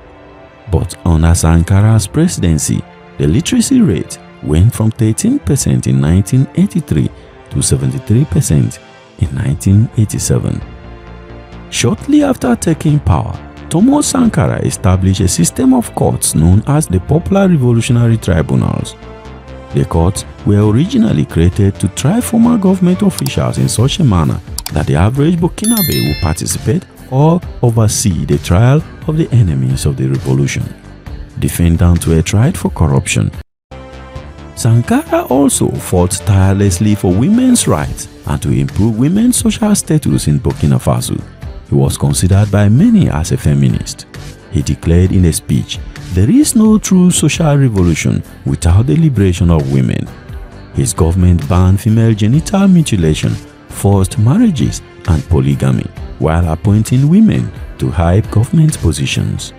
[0.73, 2.83] But under Sankara's presidency,
[3.19, 7.09] the literacy rate went from 13% in 1983
[7.51, 8.79] to 73%
[9.21, 10.76] in 1987.
[11.71, 13.39] Shortly after taking power,
[13.69, 18.95] Thomas Sankara established a system of courts known as the Popular Revolutionary Tribunals.
[19.75, 24.41] The courts were originally created to try former government officials in such a manner
[24.73, 30.09] that the average Burkinabe would participate or oversee the trial of the enemies of the
[30.09, 30.65] revolution.
[31.41, 33.31] Defendants were tried for corruption.
[34.55, 40.81] Sankara also fought tirelessly for women's rights and to improve women's social status in Burkina
[40.81, 41.21] Faso.
[41.69, 44.07] He was considered by many as a feminist.
[44.53, 45.79] He declared in a speech,
[46.15, 50.07] there is no true social revolution without the liberation of women.
[50.75, 53.35] His government banned female genital mutilation,
[53.69, 55.87] forced marriages and polygamy
[56.19, 59.53] while appointing women to high government positions.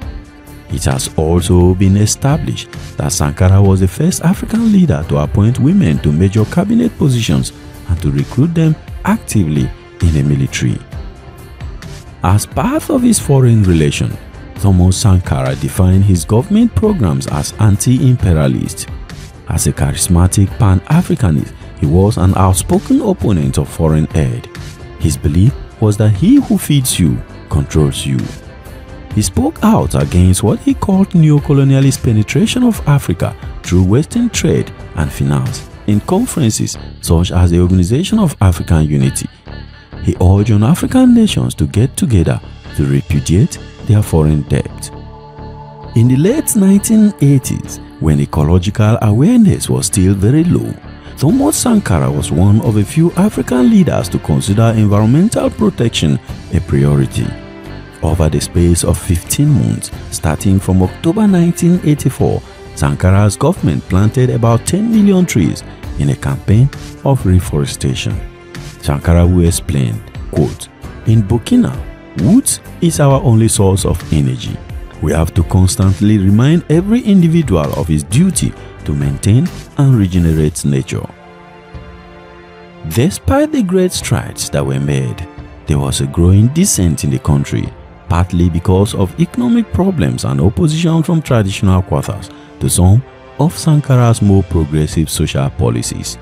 [0.69, 5.99] It has also been established that Sankara was the first African leader to appoint women
[5.99, 7.53] to major cabinet positions
[7.87, 8.75] and to recruit them
[9.05, 9.69] actively
[10.01, 10.77] in the military.
[12.23, 14.17] As part of his foreign relation,
[14.55, 18.87] Thomas Sankara defined his government programs as anti-imperialist.
[19.49, 24.49] As a charismatic pan-Africanist, he was an outspoken opponent of foreign aid.
[24.99, 28.17] His belief was that he who feeds you controls you.
[29.13, 35.11] He spoke out against what he called neo-colonialist penetration of Africa through Western trade and
[35.11, 39.29] finance in conferences such as the Organization of African Unity.
[40.07, 42.39] He urged on African nations to get together
[42.77, 44.89] to repudiate their foreign debt.
[45.97, 50.73] In the late 1980s, when ecological awareness was still very low,
[51.17, 56.17] Thomas Sankara was one of a few African leaders to consider environmental protection
[56.53, 57.27] a priority.
[58.01, 62.41] Over the space of 15 months, starting from October 1984,
[62.75, 65.65] Sankara's government planted about 10 million trees
[65.99, 66.69] in a campaign
[67.03, 68.36] of reforestation.
[68.81, 70.01] Sankara will explain,
[70.31, 70.69] quote,
[71.05, 71.75] In Burkina,
[72.21, 72.49] wood
[72.81, 74.57] is our only source of energy.
[75.01, 78.53] We have to constantly remind every individual of his duty
[78.85, 79.47] to maintain
[79.77, 81.05] and regenerate nature.
[82.89, 85.27] Despite the great strides that were made,
[85.67, 87.71] there was a growing dissent in the country,
[88.07, 92.29] partly because of economic problems and opposition from traditional quarters
[92.59, 93.03] to some
[93.39, 96.17] of Sankara's more progressive social policies.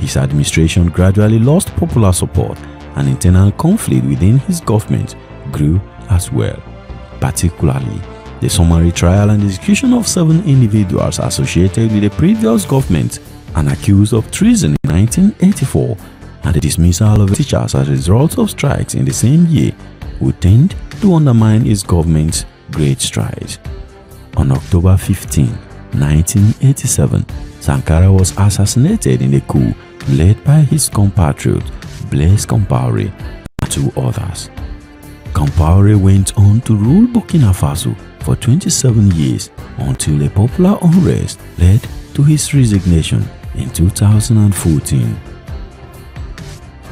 [0.00, 2.58] His administration gradually lost popular support
[2.96, 5.14] and internal conflict within his government
[5.52, 6.60] grew as well,
[7.20, 8.00] particularly
[8.40, 13.18] the summary trial and execution of seven individuals associated with the previous government
[13.56, 15.96] and accused of treason in 1984
[16.44, 19.72] and the dismissal of teachers as a result of strikes in the same year
[20.20, 23.58] would tend to undermine his government's great strides.
[24.38, 25.46] On October 15,
[25.92, 27.26] 1987,
[27.60, 29.74] Sankara was assassinated in a coup
[30.08, 31.64] led by his compatriot
[32.10, 33.12] Blaise Compaoré
[33.62, 34.50] and two others.
[35.32, 41.80] Compaoré went on to rule Burkina Faso for 27 years until a popular unrest led
[42.14, 43.24] to his resignation
[43.54, 45.16] in 2014.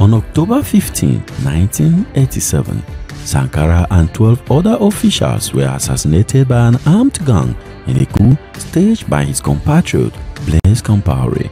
[0.01, 2.83] On October 15, 1987,
[3.25, 7.55] Sankara and 12 other officials were assassinated by an armed gang
[7.87, 10.15] in a coup staged by his compatriot
[10.47, 11.51] Blaise Compaoré.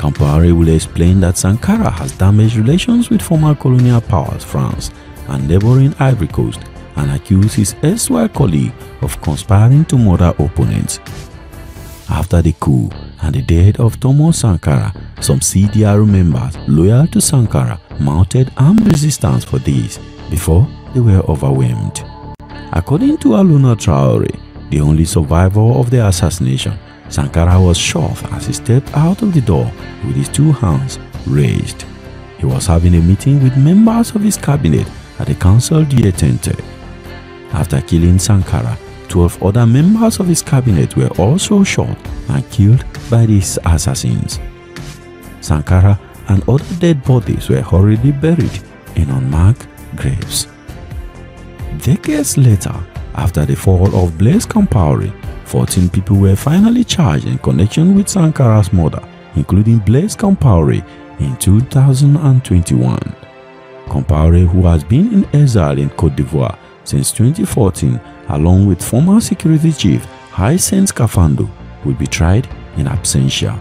[0.00, 4.90] Compaoré will explain that Sankara has damaged relations with former colonial powers France
[5.28, 6.58] and neighboring Ivory Coast
[6.96, 8.72] and accused his erstwhile colleague
[9.02, 11.00] of conspiring to murder opponents.
[12.08, 12.88] After the coup
[13.20, 19.44] and the death of Thomas Sankara, some CDR members loyal to Sankara mounted armed resistance
[19.44, 19.98] for days
[20.30, 22.02] before they were overwhelmed.
[22.72, 24.34] According to Alouna Traoré,
[24.70, 26.78] the only survivor of the assassination,
[27.10, 29.70] Sankara was shot as he stepped out of the door
[30.06, 31.84] with his two hands raised.
[32.38, 34.86] He was having a meeting with members of his cabinet
[35.18, 36.56] at the Conseil de l'Entente.
[37.52, 38.78] After killing Sankara,
[39.08, 44.38] 12 other members of his cabinet were also shot and killed by these assassins.
[45.40, 48.62] Sankara and other dead bodies were hurriedly buried
[48.94, 49.66] in unmarked
[49.96, 50.46] graves.
[51.78, 52.74] Decades later,
[53.14, 55.12] after the fall of Blaise Compaoré,
[55.50, 59.02] 14 people were finally charged in connection with Sankara's murder,
[59.34, 60.80] including Blaise Compaoré
[61.18, 62.98] in 2021.
[63.86, 69.72] Compaoré, who has been in exile in Cote d'Ivoire since 2014, along with former security
[69.72, 71.50] chief Hyacinthe Kafando,
[71.84, 72.46] will be tried
[72.76, 73.58] in absentia.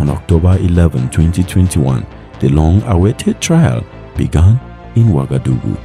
[0.00, 2.06] On October 11, 2021,
[2.40, 3.82] the long-awaited trial
[4.14, 4.60] began
[4.94, 5.76] in Ouagadougou.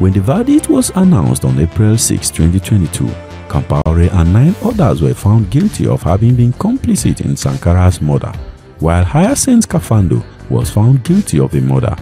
[0.00, 5.50] When the verdict was announced on April 6, 2022, Compaoré and nine others were found
[5.50, 8.32] guilty of having been complicit in Sankara's murder,
[8.78, 11.96] while Hyacinthe Kafando was found guilty of the murder.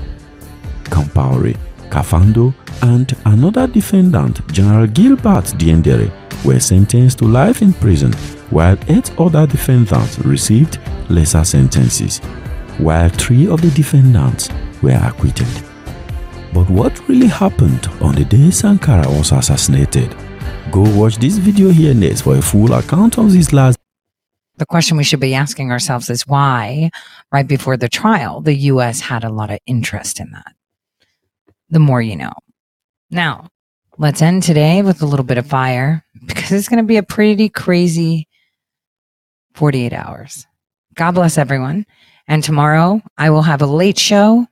[0.85, 1.57] Compaoré,
[1.89, 2.53] Kafando,
[2.83, 6.11] and another defendant, General Gilbert Diendere,
[6.45, 8.13] were sentenced to life in prison,
[8.51, 10.79] while eight other defendants received
[11.09, 12.19] lesser sentences,
[12.79, 14.51] while three of the defendants
[14.83, 15.49] were acquitted.
[16.53, 20.15] But what really happened on the day Sankara was assassinated?
[20.71, 23.79] Go watch this video here next for a full account of this last.
[24.59, 26.91] The question we should be asking ourselves is why,
[27.31, 30.55] right before the trial, the US had a lot of interest in that.
[31.71, 32.33] The more you know.
[33.11, 33.49] Now,
[33.99, 37.03] let's end today with a little bit of fire because it's going to be a
[37.03, 38.27] pretty crazy
[39.55, 40.47] 48 hours.
[40.95, 41.87] God bless everyone.
[42.27, 44.47] And tomorrow I will have a late show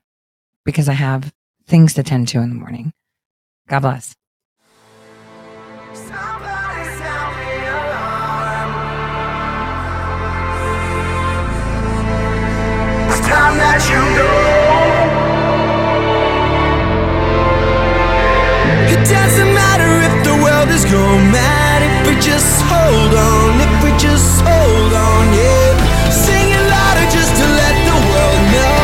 [0.64, 1.32] because I have
[1.66, 2.92] things to tend to in the morning.
[3.68, 4.14] God bless.
[18.88, 23.84] It doesn't matter if the world is going mad, if we just hold on, if
[23.84, 25.76] we just hold on, yeah.
[26.08, 28.80] Singing louder just to let the world know.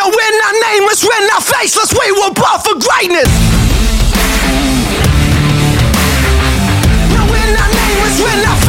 [0.00, 3.28] No, we're not nameless, we're not faceless, we were born for greatness.
[8.18, 8.65] we're not